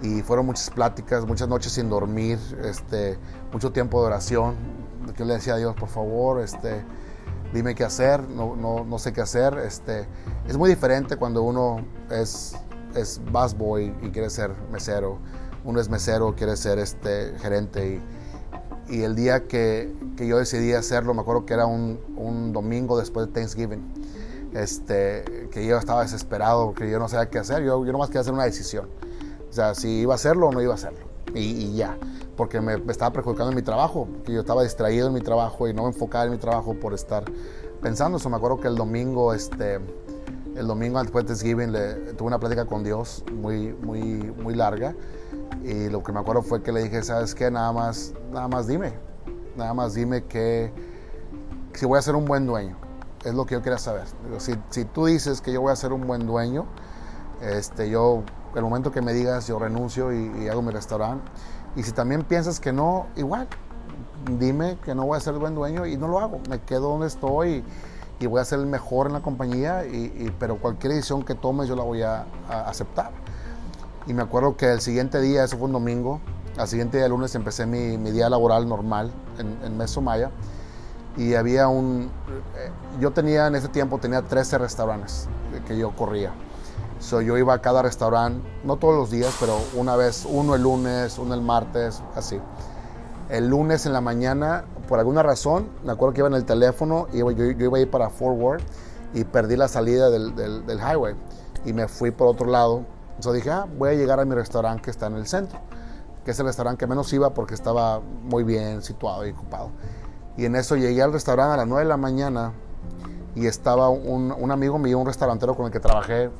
Y 0.00 0.22
fueron 0.22 0.46
muchas 0.46 0.70
pláticas, 0.70 1.26
muchas 1.26 1.48
noches 1.48 1.72
sin 1.72 1.90
dormir, 1.90 2.38
este, 2.64 3.18
mucho 3.52 3.72
tiempo 3.72 4.00
de 4.00 4.06
oración. 4.06 4.54
Que 5.16 5.24
le 5.24 5.34
decía 5.34 5.54
a 5.54 5.56
Dios, 5.56 5.74
por 5.74 5.88
favor, 5.88 6.40
este, 6.40 6.84
dime 7.52 7.74
qué 7.74 7.84
hacer, 7.84 8.28
no, 8.28 8.56
no, 8.56 8.84
no 8.84 8.98
sé 8.98 9.12
qué 9.12 9.20
hacer. 9.20 9.58
Este, 9.58 10.06
es 10.46 10.56
muy 10.56 10.70
diferente 10.70 11.16
cuando 11.16 11.42
uno 11.42 11.84
es, 12.10 12.56
es 12.94 13.20
busboy 13.30 13.94
y 14.02 14.10
quiere 14.10 14.30
ser 14.30 14.52
mesero. 14.70 15.18
Uno 15.64 15.80
es 15.80 15.88
mesero, 15.90 16.34
quiere 16.34 16.56
ser 16.56 16.78
este, 16.78 17.34
gerente 17.38 18.00
y 18.88 19.02
el 19.02 19.14
día 19.14 19.44
que, 19.44 19.92
que, 20.16 20.26
yo 20.26 20.38
decidí 20.38 20.72
hacerlo, 20.72 21.14
me 21.14 21.20
acuerdo 21.20 21.46
que 21.46 21.54
era 21.54 21.66
un, 21.66 21.98
un, 22.16 22.52
domingo 22.52 22.98
después 22.98 23.26
de 23.26 23.32
Thanksgiving, 23.32 23.82
este, 24.54 25.48
que 25.50 25.66
yo 25.66 25.76
estaba 25.76 26.02
desesperado 26.02 26.66
porque 26.66 26.90
yo 26.90 26.98
no 26.98 27.08
sabía 27.08 27.28
qué 27.28 27.38
hacer, 27.38 27.62
yo, 27.62 27.84
yo 27.84 27.92
nomás 27.92 28.08
quería 28.08 28.22
hacer 28.22 28.32
una 28.32 28.44
decisión, 28.44 28.88
o 29.48 29.52
sea, 29.52 29.74
si 29.74 30.00
iba 30.00 30.14
a 30.14 30.16
hacerlo 30.16 30.48
o 30.48 30.52
no 30.52 30.62
iba 30.62 30.72
a 30.72 30.76
hacerlo, 30.76 31.06
y, 31.34 31.40
y 31.40 31.76
ya, 31.76 31.96
porque 32.36 32.60
me, 32.60 32.78
me, 32.78 32.92
estaba 32.92 33.12
perjudicando 33.12 33.50
en 33.50 33.56
mi 33.56 33.62
trabajo, 33.62 34.08
que 34.24 34.32
yo 34.32 34.40
estaba 34.40 34.62
distraído 34.62 35.08
en 35.08 35.14
mi 35.14 35.20
trabajo 35.20 35.68
y 35.68 35.74
no 35.74 35.82
me 35.82 35.88
enfocaba 35.88 36.24
en 36.24 36.32
mi 36.32 36.38
trabajo 36.38 36.74
por 36.74 36.94
estar 36.94 37.24
pensando 37.82 38.18
eso, 38.18 38.30
me 38.30 38.36
acuerdo 38.36 38.60
que 38.60 38.68
el 38.68 38.76
domingo, 38.76 39.32
este, 39.34 39.80
el 40.56 40.66
domingo 40.66 41.00
después 41.00 41.24
de 41.24 41.28
Thanksgiving 41.28 41.72
le, 41.72 41.94
tuve 42.14 42.28
una 42.28 42.38
plática 42.38 42.64
con 42.64 42.82
Dios 42.82 43.24
muy, 43.32 43.74
muy, 43.74 44.02
muy 44.02 44.54
larga, 44.54 44.94
y 45.62 45.88
lo 45.88 46.02
que 46.02 46.12
me 46.12 46.20
acuerdo 46.20 46.42
fue 46.42 46.62
que 46.62 46.72
le 46.72 46.82
dije, 46.82 47.02
¿sabes 47.02 47.34
qué? 47.34 47.50
Nada 47.50 47.72
más, 47.72 48.14
nada 48.32 48.48
más 48.48 48.66
dime. 48.66 48.94
Nada 49.56 49.74
más 49.74 49.94
dime 49.94 50.24
que 50.24 50.72
si 51.74 51.86
voy 51.86 51.98
a 51.98 52.02
ser 52.02 52.14
un 52.14 52.24
buen 52.24 52.46
dueño. 52.46 52.76
Es 53.24 53.34
lo 53.34 53.46
que 53.46 53.54
yo 53.54 53.62
quería 53.62 53.78
saber. 53.78 54.04
Si, 54.38 54.54
si 54.70 54.84
tú 54.84 55.06
dices 55.06 55.40
que 55.40 55.52
yo 55.52 55.60
voy 55.60 55.72
a 55.72 55.76
ser 55.76 55.92
un 55.92 56.06
buen 56.06 56.26
dueño, 56.26 56.66
este, 57.42 57.90
yo, 57.90 58.22
el 58.54 58.62
momento 58.62 58.92
que 58.92 59.02
me 59.02 59.12
digas, 59.12 59.48
yo 59.48 59.58
renuncio 59.58 60.12
y, 60.12 60.44
y 60.44 60.48
hago 60.48 60.62
mi 60.62 60.70
restaurante. 60.70 61.28
Y 61.74 61.82
si 61.82 61.92
también 61.92 62.22
piensas 62.22 62.60
que 62.60 62.72
no, 62.72 63.06
igual, 63.16 63.48
dime 64.38 64.78
que 64.84 64.94
no 64.94 65.06
voy 65.06 65.16
a 65.16 65.20
ser 65.20 65.34
buen 65.34 65.54
dueño 65.54 65.86
y 65.86 65.96
no 65.96 66.08
lo 66.08 66.18
hago. 66.18 66.40
Me 66.48 66.60
quedo 66.60 66.90
donde 66.90 67.06
estoy 67.06 67.64
y, 68.20 68.26
voy 68.26 68.40
a 68.40 68.44
ser 68.44 68.58
el 68.58 68.66
mejor 68.66 69.06
en 69.06 69.12
la 69.12 69.20
compañía, 69.20 69.86
y, 69.86 70.32
pero 70.38 70.58
cualquier 70.58 70.92
decisión 70.94 71.22
que 71.22 71.34
tomes 71.34 71.68
yo 71.68 71.76
la 71.76 71.84
voy 71.84 72.02
a, 72.02 72.26
a 72.48 72.68
aceptar. 72.68 73.12
Y 74.08 74.14
me 74.14 74.22
acuerdo 74.22 74.56
que 74.56 74.72
el 74.72 74.80
siguiente 74.80 75.20
día, 75.20 75.44
eso 75.44 75.58
fue 75.58 75.66
un 75.66 75.74
domingo, 75.74 76.20
al 76.56 76.66
siguiente 76.66 76.96
día, 76.96 77.06
el 77.06 77.12
lunes, 77.12 77.34
empecé 77.34 77.66
mi, 77.66 77.98
mi 77.98 78.10
día 78.10 78.28
laboral 78.28 78.68
normal 78.68 79.12
en, 79.38 79.58
en 79.64 79.76
Meso 79.76 80.00
Maya. 80.00 80.30
Y 81.16 81.34
había 81.34 81.68
un... 81.68 82.10
Eh, 82.56 82.70
yo 83.00 83.12
tenía, 83.12 83.46
en 83.46 83.54
ese 83.54 83.68
tiempo, 83.68 83.98
tenía 83.98 84.22
13 84.22 84.58
restaurantes 84.58 85.28
que 85.66 85.76
yo 85.76 85.94
corría. 85.94 86.32
So, 87.00 87.20
yo 87.20 87.36
iba 87.36 87.54
a 87.54 87.60
cada 87.60 87.82
restaurante, 87.82 88.48
no 88.64 88.76
todos 88.76 88.96
los 88.96 89.10
días, 89.10 89.36
pero 89.38 89.56
una 89.74 89.94
vez, 89.94 90.26
uno 90.28 90.54
el 90.54 90.62
lunes, 90.62 91.18
uno 91.18 91.34
el 91.34 91.42
martes, 91.42 92.02
así. 92.16 92.40
El 93.28 93.48
lunes 93.48 93.84
en 93.86 93.92
la 93.92 94.00
mañana, 94.00 94.64
por 94.88 94.98
alguna 94.98 95.22
razón, 95.22 95.68
me 95.84 95.92
acuerdo 95.92 96.14
que 96.14 96.20
iba 96.22 96.28
en 96.28 96.34
el 96.34 96.44
teléfono, 96.44 97.08
y 97.12 97.18
yo, 97.18 97.30
yo 97.30 97.44
iba 97.66 97.78
a 97.78 97.80
ir 97.80 97.90
para 97.90 98.08
Forward 98.08 98.62
y 99.14 99.24
perdí 99.24 99.56
la 99.56 99.68
salida 99.68 100.10
del, 100.10 100.34
del, 100.34 100.66
del 100.66 100.78
highway 100.78 101.14
y 101.64 101.72
me 101.72 101.88
fui 101.88 102.10
por 102.10 102.28
otro 102.28 102.46
lado 102.46 102.84
entonces 103.18 103.42
dije, 103.42 103.50
ah, 103.50 103.66
voy 103.76 103.88
a 103.88 103.94
llegar 103.94 104.20
a 104.20 104.24
mi 104.24 104.36
restaurante 104.36 104.82
que 104.82 104.90
está 104.92 105.08
en 105.08 105.16
el 105.16 105.26
centro, 105.26 105.58
que 106.24 106.30
es 106.30 106.38
el 106.38 106.46
restaurante 106.46 106.78
que 106.78 106.86
menos 106.86 107.12
iba 107.12 107.34
porque 107.34 107.54
estaba 107.54 107.98
muy 107.98 108.44
bien 108.44 108.80
situado 108.80 109.26
y 109.26 109.30
ocupado. 109.30 109.70
Y 110.36 110.44
en 110.44 110.54
eso 110.54 110.76
llegué 110.76 111.02
al 111.02 111.12
restaurante 111.12 111.54
a 111.54 111.56
las 111.56 111.66
9 111.66 111.82
de 111.82 111.88
la 111.88 111.96
mañana 111.96 112.52
y 113.34 113.46
estaba 113.46 113.88
un, 113.88 114.30
un 114.30 114.50
amigo 114.52 114.78
mío, 114.78 115.00
un 115.00 115.06
restaurantero 115.06 115.56
con 115.56 115.66
el 115.66 115.72
que 115.72 115.80
trabajé 115.80 116.30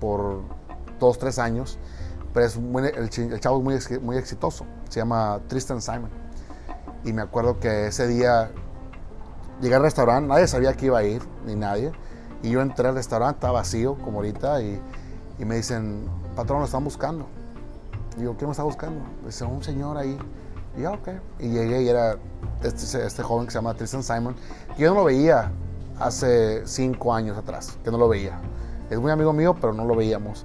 por 0.00 0.40
dos, 0.98 1.20
tres 1.20 1.38
años, 1.38 1.78
pero 2.32 2.46
es 2.46 2.58
muy, 2.58 2.82
el, 2.82 3.10
el, 3.32 3.40
chavo 3.40 3.58
es 3.70 3.88
muy, 3.88 3.98
muy 4.00 4.16
exitoso, 4.16 4.66
se 4.88 4.98
llama 4.98 5.40
Tristan 5.46 5.80
Simon. 5.80 6.10
Y 7.04 7.12
me 7.12 7.22
acuerdo 7.22 7.60
que 7.60 7.86
ese 7.86 8.08
día 8.08 8.50
llegué 9.60 9.76
al 9.76 9.82
restaurante, 9.82 10.28
nadie 10.28 10.48
sabía 10.48 10.74
que 10.74 10.86
iba 10.86 10.98
a 10.98 11.04
ir, 11.04 11.22
ni 11.46 11.54
nadie. 11.54 11.92
Y 12.42 12.50
yo 12.50 12.60
entré 12.60 12.88
al 12.88 12.96
restaurante, 12.96 13.36
estaba 13.36 13.60
vacío 13.60 13.96
como 13.98 14.18
ahorita, 14.18 14.60
y, 14.62 14.82
y 15.38 15.44
me 15.44 15.56
dicen, 15.56 16.08
patrón, 16.34 16.60
lo 16.60 16.66
están 16.66 16.84
buscando. 16.84 17.26
Yo, 18.18 18.36
¿quién 18.36 18.48
me 18.48 18.52
está 18.52 18.62
buscando? 18.62 19.00
Dice, 19.24 19.44
un 19.44 19.62
señor 19.62 19.96
ahí. 19.96 20.18
Y 20.76 20.82
yo, 20.82 20.92
ok. 20.92 21.08
Y 21.40 21.48
llegué 21.48 21.82
y 21.82 21.88
era 21.88 22.16
este, 22.62 23.06
este 23.06 23.22
joven 23.22 23.46
que 23.46 23.52
se 23.52 23.58
llama 23.58 23.74
Tristan 23.74 24.02
Simon, 24.02 24.34
que 24.76 24.82
yo 24.82 24.90
no 24.90 25.00
lo 25.00 25.04
veía 25.04 25.50
hace 25.98 26.66
cinco 26.66 27.14
años 27.14 27.36
atrás, 27.36 27.78
que 27.84 27.90
no 27.90 27.98
lo 27.98 28.08
veía. 28.08 28.38
Es 28.90 28.98
muy 28.98 29.10
amigo 29.10 29.32
mío, 29.32 29.56
pero 29.60 29.72
no 29.72 29.84
lo 29.84 29.96
veíamos. 29.96 30.44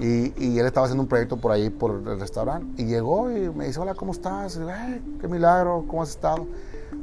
Y, 0.00 0.58
él 0.58 0.66
estaba 0.66 0.86
haciendo 0.86 1.02
un 1.02 1.08
proyecto 1.08 1.36
por 1.38 1.50
ahí, 1.50 1.70
por 1.70 1.90
el 2.06 2.20
restaurante. 2.20 2.82
Y 2.82 2.86
llegó 2.86 3.30
y 3.30 3.50
me 3.50 3.66
dice, 3.66 3.80
hola, 3.80 3.94
¿cómo 3.94 4.12
estás? 4.12 4.56
Y 4.56 5.18
qué 5.18 5.26
milagro, 5.26 5.84
¿cómo 5.88 6.02
has 6.02 6.10
estado? 6.10 6.46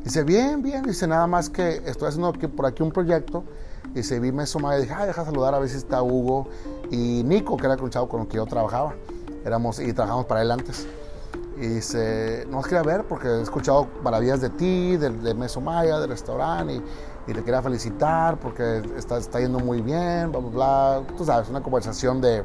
Dice, 0.04 0.24
bien, 0.24 0.62
bien. 0.62 0.84
Dice, 0.84 1.06
nada 1.06 1.28
más 1.28 1.50
que 1.50 1.82
estoy 1.86 2.08
haciendo 2.08 2.32
por 2.32 2.66
aquí 2.66 2.84
un 2.84 2.92
proyecto. 2.92 3.44
Dice, 3.93 4.19
vi 4.19 4.32
Meso 4.32 4.60
Maya 4.60 4.80
y 4.80 4.82
dije, 4.84 4.93
ah, 4.98 5.06
deja 5.06 5.24
saludar 5.24 5.54
a 5.56 5.60
ver 5.60 5.69
si 5.69 5.78
está 5.78 6.04
Hugo 6.04 6.48
y 6.91 7.24
Nico, 7.24 7.58
que 7.58 7.65
era 7.65 7.76
un 7.76 7.89
chavo 7.89 8.10
con 8.10 8.21
el 8.21 8.28
que 8.28 8.38
yo 8.38 8.45
trabajaba. 8.45 8.93
Éramos, 9.45 9.80
y 9.80 9.93
trabajamos 9.93 10.26
para 10.26 10.41
él 10.41 10.52
antes. 10.52 10.88
Y 11.58 11.67
dice, 11.67 12.45
no 12.50 12.60
os 12.60 12.65
quería 12.65 12.84
ver 12.84 13.06
porque 13.06 13.28
he 13.28 13.41
escuchado 13.41 13.88
maravillas 14.04 14.41
de 14.41 14.50
ti, 14.50 14.98
de, 14.98 15.10
de 15.10 15.34
Meso 15.34 15.62
Maya, 15.62 16.00
del 16.00 16.10
restaurante, 16.10 16.74
y, 16.74 16.84
y, 17.28 17.34
te 17.34 17.43
quería 17.43 17.62
felicitar 17.62 18.38
porque 18.38 18.82
está, 18.98 19.17
está 19.17 19.39
yendo 19.39 19.60
muy 19.60 19.82
bien, 19.82 20.32
bla, 20.32 20.41
bla, 20.41 20.50
bla. 20.50 21.04
Tú 21.15 21.24
sabes, 21.24 21.50
una 21.50 21.62
conversación 21.62 22.19
de 22.19 22.43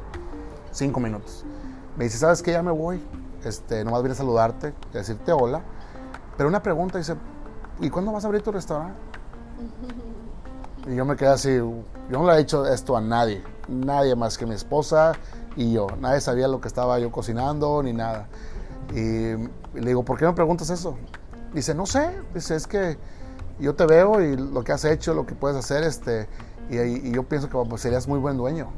cinco 0.70 1.00
minutos. 1.00 1.44
Me 1.96 2.04
dice, 2.04 2.18
¿sabes 2.18 2.42
qué? 2.42 2.52
Ya 2.52 2.62
me 2.62 2.70
voy. 2.70 3.02
Este, 3.44 3.84
nomás 3.84 4.02
vine 4.02 4.12
a 4.12 4.16
saludarte, 4.16 4.68
a 4.68 4.96
decirte 4.96 5.32
hola. 5.32 5.62
Pero 6.36 6.48
una 6.48 6.62
pregunta, 6.62 6.98
dice, 6.98 7.16
¿y 7.80 7.90
cuándo 7.90 8.12
vas 8.12 8.24
a 8.24 8.28
abrir 8.28 8.42
tu 8.42 8.52
restaurante? 8.52 8.94
Y 10.88 10.94
yo 10.94 11.04
me 11.04 11.16
quedé 11.16 11.28
así, 11.28 11.56
yo 11.56 11.84
no 12.10 12.26
le 12.26 12.34
he 12.34 12.38
dicho 12.38 12.66
esto 12.66 12.96
a 12.96 13.00
nadie, 13.00 13.42
nadie 13.68 14.16
más 14.16 14.38
que 14.38 14.46
mi 14.46 14.54
esposa 14.54 15.12
y 15.56 15.72
yo. 15.72 15.88
Nadie 15.98 16.20
sabía 16.20 16.48
lo 16.48 16.60
que 16.60 16.68
estaba 16.68 16.98
yo 16.98 17.12
cocinando 17.12 17.82
ni 17.82 17.92
nada. 17.92 18.28
Y, 18.94 19.36
le 19.74 19.86
digo, 19.86 20.04
¿por 20.04 20.18
qué 20.18 20.24
me 20.24 20.32
preguntas 20.32 20.70
eso? 20.70 20.96
Dice, 21.52 21.74
no 21.74 21.86
sé, 21.86 22.10
dice, 22.34 22.56
es 22.56 22.66
que 22.66 22.98
yo 23.58 23.74
te 23.74 23.86
veo 23.86 24.20
y 24.22 24.36
lo 24.36 24.64
que 24.64 24.72
has 24.72 24.84
hecho, 24.84 25.14
lo 25.14 25.26
que 25.26 25.34
puedes 25.34 25.56
hacer, 25.56 25.84
este, 25.84 26.28
y, 26.70 26.78
y 26.78 27.12
yo 27.12 27.24
pienso 27.24 27.48
que 27.48 27.58
pues, 27.68 27.82
serías 27.82 28.08
muy 28.08 28.18
buen 28.18 28.36
dueño. 28.36 28.68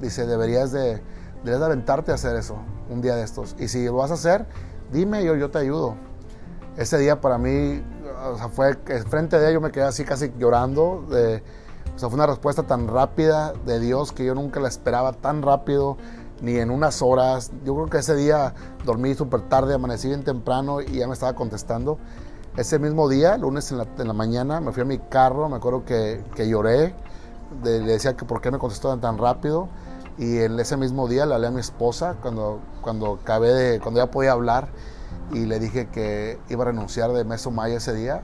Dice, 0.00 0.26
deberías 0.26 0.72
de, 0.72 1.00
deberías 1.38 1.60
de 1.60 1.66
aventarte 1.66 2.12
a 2.12 2.16
hacer 2.16 2.36
eso 2.36 2.56
un 2.90 3.00
día 3.00 3.14
de 3.14 3.22
estos. 3.22 3.54
Y 3.58 3.68
si 3.68 3.84
lo 3.86 3.94
vas 3.94 4.10
a 4.10 4.14
hacer, 4.14 4.46
dime, 4.92 5.24
yo, 5.24 5.36
yo 5.36 5.50
te 5.50 5.58
ayudo. 5.58 5.94
Ese 6.76 6.98
día 6.98 7.20
para 7.20 7.38
mí 7.38 7.82
o 8.32 8.38
sea, 8.38 8.48
fue 8.48 8.74
frente 9.08 9.38
de 9.38 9.44
ella 9.46 9.54
yo 9.54 9.60
me 9.60 9.70
quedé 9.70 9.84
así 9.84 10.04
casi 10.04 10.32
llorando. 10.38 11.04
De, 11.08 11.42
o 11.94 11.98
sea, 11.98 12.08
fue 12.08 12.16
una 12.16 12.26
respuesta 12.26 12.64
tan 12.64 12.88
rápida 12.88 13.52
de 13.64 13.80
Dios 13.80 14.12
que 14.12 14.24
yo 14.24 14.34
nunca 14.34 14.60
la 14.60 14.68
esperaba 14.68 15.12
tan 15.12 15.42
rápido. 15.42 15.96
ni 16.40 16.56
en 16.58 16.70
unas 16.70 17.00
horas. 17.00 17.50
Yo 17.64 17.74
creo 17.74 17.86
que 17.86 17.98
ese 17.98 18.14
día 18.14 18.54
dormí 18.84 19.14
súper 19.14 19.42
tarde, 19.48 19.74
amanecí 19.74 20.08
bien 20.08 20.22
temprano 20.22 20.82
y 20.82 20.98
ya 20.98 21.06
me 21.06 21.14
estaba 21.14 21.34
contestando. 21.34 21.98
Ese 22.56 22.78
mismo 22.78 23.08
día, 23.08 23.36
lunes 23.38 23.70
en 23.72 23.78
la, 23.78 24.12
mañana, 24.12 24.60
me 24.60 24.72
fui 24.72 24.82
a 24.82 24.86
mi 24.86 24.98
carro, 24.98 25.48
me 25.48 25.56
acuerdo 25.56 25.84
que, 25.84 26.24
que 26.34 26.48
lloré, 26.48 26.94
le 27.62 27.80
decía 27.80 28.16
que 28.16 28.24
por 28.24 28.40
qué 28.40 28.50
me 28.50 28.58
contestó 28.58 28.96
tan 28.98 29.18
rápido 29.18 29.68
y 30.18 30.38
en 30.38 30.58
ese 30.58 30.76
mismo 30.76 31.08
día 31.08 31.26
le 31.26 31.34
hablé 31.34 31.48
a 31.48 31.50
mi 31.50 31.60
esposa 31.60 32.16
cuando, 32.22 32.60
cuando 32.80 33.18
acabé 33.22 33.52
de, 33.52 33.80
cuando 33.80 34.00
ya 34.00 34.10
podía 34.10 34.32
hablar 34.32 34.68
y 35.32 35.46
le 35.46 35.58
dije 35.58 35.88
que 35.88 36.38
iba 36.48 36.62
a 36.62 36.66
renunciar 36.66 37.12
de 37.12 37.24
Meso 37.24 37.50
Maya 37.50 37.76
ese 37.76 37.94
día. 37.94 38.22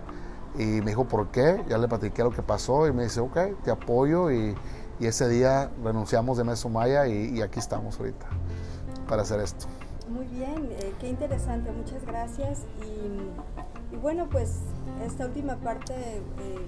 Y 0.58 0.64
me 0.64 0.90
dijo 0.90 1.04
por 1.06 1.30
qué, 1.30 1.64
ya 1.68 1.78
le 1.78 1.88
platiqué 1.88 2.22
lo 2.22 2.30
que 2.30 2.42
pasó 2.42 2.86
y 2.86 2.92
me 2.92 3.04
dice, 3.04 3.20
ok, 3.20 3.38
te 3.64 3.70
apoyo 3.70 4.30
y, 4.30 4.54
y 5.00 5.06
ese 5.06 5.28
día 5.28 5.70
renunciamos 5.82 6.36
de 6.36 6.44
Meso 6.44 6.68
Maya 6.68 7.06
y, 7.06 7.38
y, 7.38 7.40
aquí 7.40 7.58
estamos 7.58 7.98
ahorita 7.98 8.26
para 9.08 9.22
hacer 9.22 9.40
esto. 9.40 9.66
Muy 10.10 10.26
bien, 10.26 10.68
eh, 10.72 10.92
qué 11.00 11.08
interesante, 11.08 11.72
muchas 11.72 12.04
gracias. 12.04 12.66
Y, 12.82 13.94
y, 13.94 13.98
bueno, 13.98 14.28
pues 14.30 14.58
esta 15.06 15.26
última 15.26 15.56
parte... 15.56 15.94
Eh, 15.94 16.66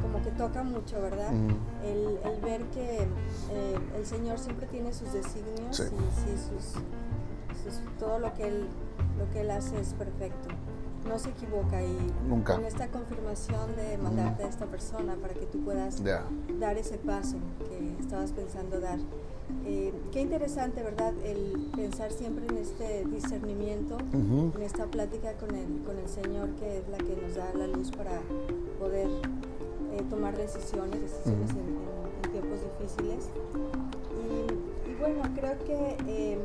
como 0.00 0.22
que 0.22 0.30
toca 0.30 0.62
mucho, 0.62 1.00
¿verdad? 1.00 1.30
El, 1.84 2.18
el, 2.24 2.40
ver 2.40 2.62
que 2.70 3.02
eh, 3.02 3.78
el 3.96 4.06
Señor 4.06 4.38
siempre 4.38 4.66
tiene 4.66 4.92
sus 4.92 5.12
designios 5.12 5.78
y, 5.78 6.38
sus, 6.38 6.82
todo 7.98 8.18
lo 8.18 8.32
que, 8.34 8.48
él, 8.48 8.66
lo 9.18 9.30
que 9.32 9.40
Él 9.40 9.50
hace 9.50 9.80
es 9.80 9.94
perfecto. 9.94 10.48
No 11.08 11.18
se 11.18 11.30
equivoca 11.30 11.82
y 11.82 11.96
Nunca. 12.28 12.56
con 12.56 12.64
esta 12.64 12.88
confirmación 12.88 13.74
de 13.74 13.96
mandarte 13.96 14.44
a 14.44 14.48
esta 14.48 14.66
persona 14.66 15.16
para 15.16 15.32
que 15.32 15.46
tú 15.46 15.60
puedas 15.60 16.02
dar 16.04 16.76
ese 16.76 16.98
paso 16.98 17.36
que 17.68 18.02
estabas 18.02 18.32
pensando 18.32 18.80
dar. 18.80 18.98
Eh, 19.66 19.92
qué 20.12 20.20
interesante, 20.20 20.82
¿verdad? 20.82 21.12
El 21.24 21.70
pensar 21.74 22.12
siempre 22.12 22.46
en 22.46 22.58
este 22.58 23.04
discernimiento, 23.06 23.98
en 24.12 24.62
esta 24.62 24.86
plática 24.86 25.32
con 25.34 25.54
el, 25.54 25.82
con 25.84 25.98
el 25.98 26.08
Señor 26.08 26.50
que 26.56 26.78
es 26.78 26.88
la 26.88 26.98
que 26.98 27.16
nos 27.20 27.34
da 27.34 27.52
la 27.54 27.66
luz 27.66 27.90
para 27.90 28.20
poder 28.78 29.08
eh, 29.92 30.02
tomar 30.08 30.36
decisiones, 30.36 31.00
decisiones 31.00 31.50
en, 31.50 32.30
tiempos 32.30 32.60
difíciles. 32.78 33.28
Y, 34.22 34.94
bueno, 35.00 35.22
creo 35.34 35.58
que 35.64 35.96
eh, 36.06 36.38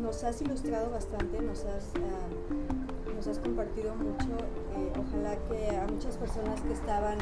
nos 0.00 0.22
has 0.24 0.40
ilustrado 0.40 0.90
bastante, 0.90 1.40
nos 1.40 1.64
has, 1.64 1.92
ah, 1.96 3.14
nos 3.14 3.26
has 3.26 3.38
compartido 3.38 3.94
mucho. 3.94 4.36
Eh, 4.76 4.92
ojalá 4.98 5.36
que 5.48 5.76
a 5.76 5.86
muchas 5.86 6.16
personas 6.16 6.60
que 6.60 6.72
estaban 6.72 7.18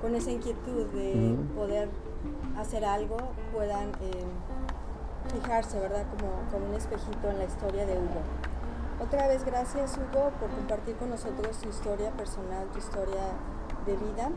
con 0.00 0.14
esa 0.14 0.30
inquietud 0.30 0.86
de 0.86 1.36
poder 1.54 1.88
hacer 2.58 2.84
algo 2.84 3.16
puedan 3.52 3.92
fijarse, 5.32 5.78
¿verdad? 5.78 6.06
Como, 6.10 6.50
como 6.50 6.70
un 6.70 6.74
espejito 6.74 7.30
en 7.30 7.38
la 7.38 7.44
historia 7.44 7.86
de 7.86 7.94
Hugo. 7.94 8.22
Otra 9.02 9.28
vez 9.28 9.44
gracias 9.44 9.96
Hugo 9.96 10.30
por 10.38 10.50
compartir 10.50 10.96
con 10.96 11.10
nosotros 11.10 11.58
tu 11.58 11.68
historia 11.68 12.10
personal, 12.12 12.66
tu 12.72 12.78
historia 12.78 13.32
de 13.86 13.96
vida 13.96 14.30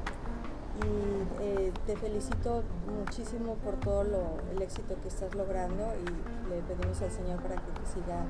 y 0.81 1.43
eh, 1.43 1.71
te 1.85 1.95
felicito 1.95 2.63
muchísimo 2.97 3.55
por 3.55 3.75
todo 3.75 4.37
el 4.51 4.61
éxito 4.61 4.95
que 5.01 5.07
estás 5.07 5.35
logrando 5.35 5.83
y 6.01 6.49
le 6.49 6.61
pedimos 6.61 7.01
al 7.01 7.11
Señor 7.11 7.41
para 7.41 7.55
que 7.55 7.71
te 7.71 7.85
siga 7.85 8.25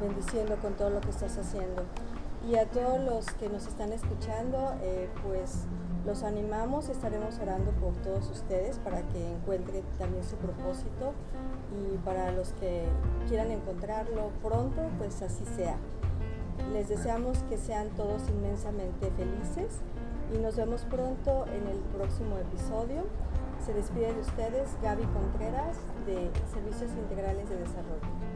bendiciendo 0.00 0.56
con 0.60 0.74
todo 0.74 0.90
lo 0.90 1.00
que 1.00 1.10
estás 1.10 1.38
haciendo. 1.38 1.82
Y 2.48 2.56
a 2.56 2.66
todos 2.66 3.00
los 3.00 3.26
que 3.34 3.48
nos 3.48 3.66
están 3.66 3.92
escuchando, 3.92 4.74
eh, 4.82 5.08
pues 5.26 5.64
los 6.04 6.22
animamos, 6.22 6.90
estaremos 6.90 7.38
orando 7.38 7.70
por 7.72 7.94
todos 8.02 8.28
ustedes 8.30 8.78
para 8.78 9.02
que 9.08 9.32
encuentren 9.32 9.82
también 9.98 10.22
su 10.24 10.36
propósito 10.36 11.14
y 11.72 11.96
para 11.98 12.32
los 12.32 12.52
que 12.54 12.84
quieran 13.28 13.50
encontrarlo 13.50 14.30
pronto, 14.42 14.82
pues 14.98 15.22
así 15.22 15.44
sea. 15.56 15.76
Les 16.72 16.88
deseamos 16.88 17.42
que 17.44 17.56
sean 17.56 17.88
todos 17.90 18.28
inmensamente 18.28 19.10
felices 19.12 19.80
y 20.32 20.38
nos 20.38 20.56
vemos 20.56 20.82
pronto 20.82 21.44
en 21.46 21.66
el 21.68 21.78
próximo 21.96 22.38
episodio. 22.38 23.04
Se 23.64 23.72
despide 23.72 24.12
de 24.12 24.20
ustedes 24.20 24.76
Gaby 24.82 25.04
Contreras 25.04 25.76
de 26.06 26.30
Servicios 26.52 26.90
Integrales 26.92 27.48
de 27.48 27.56
Desarrollo. 27.56 28.33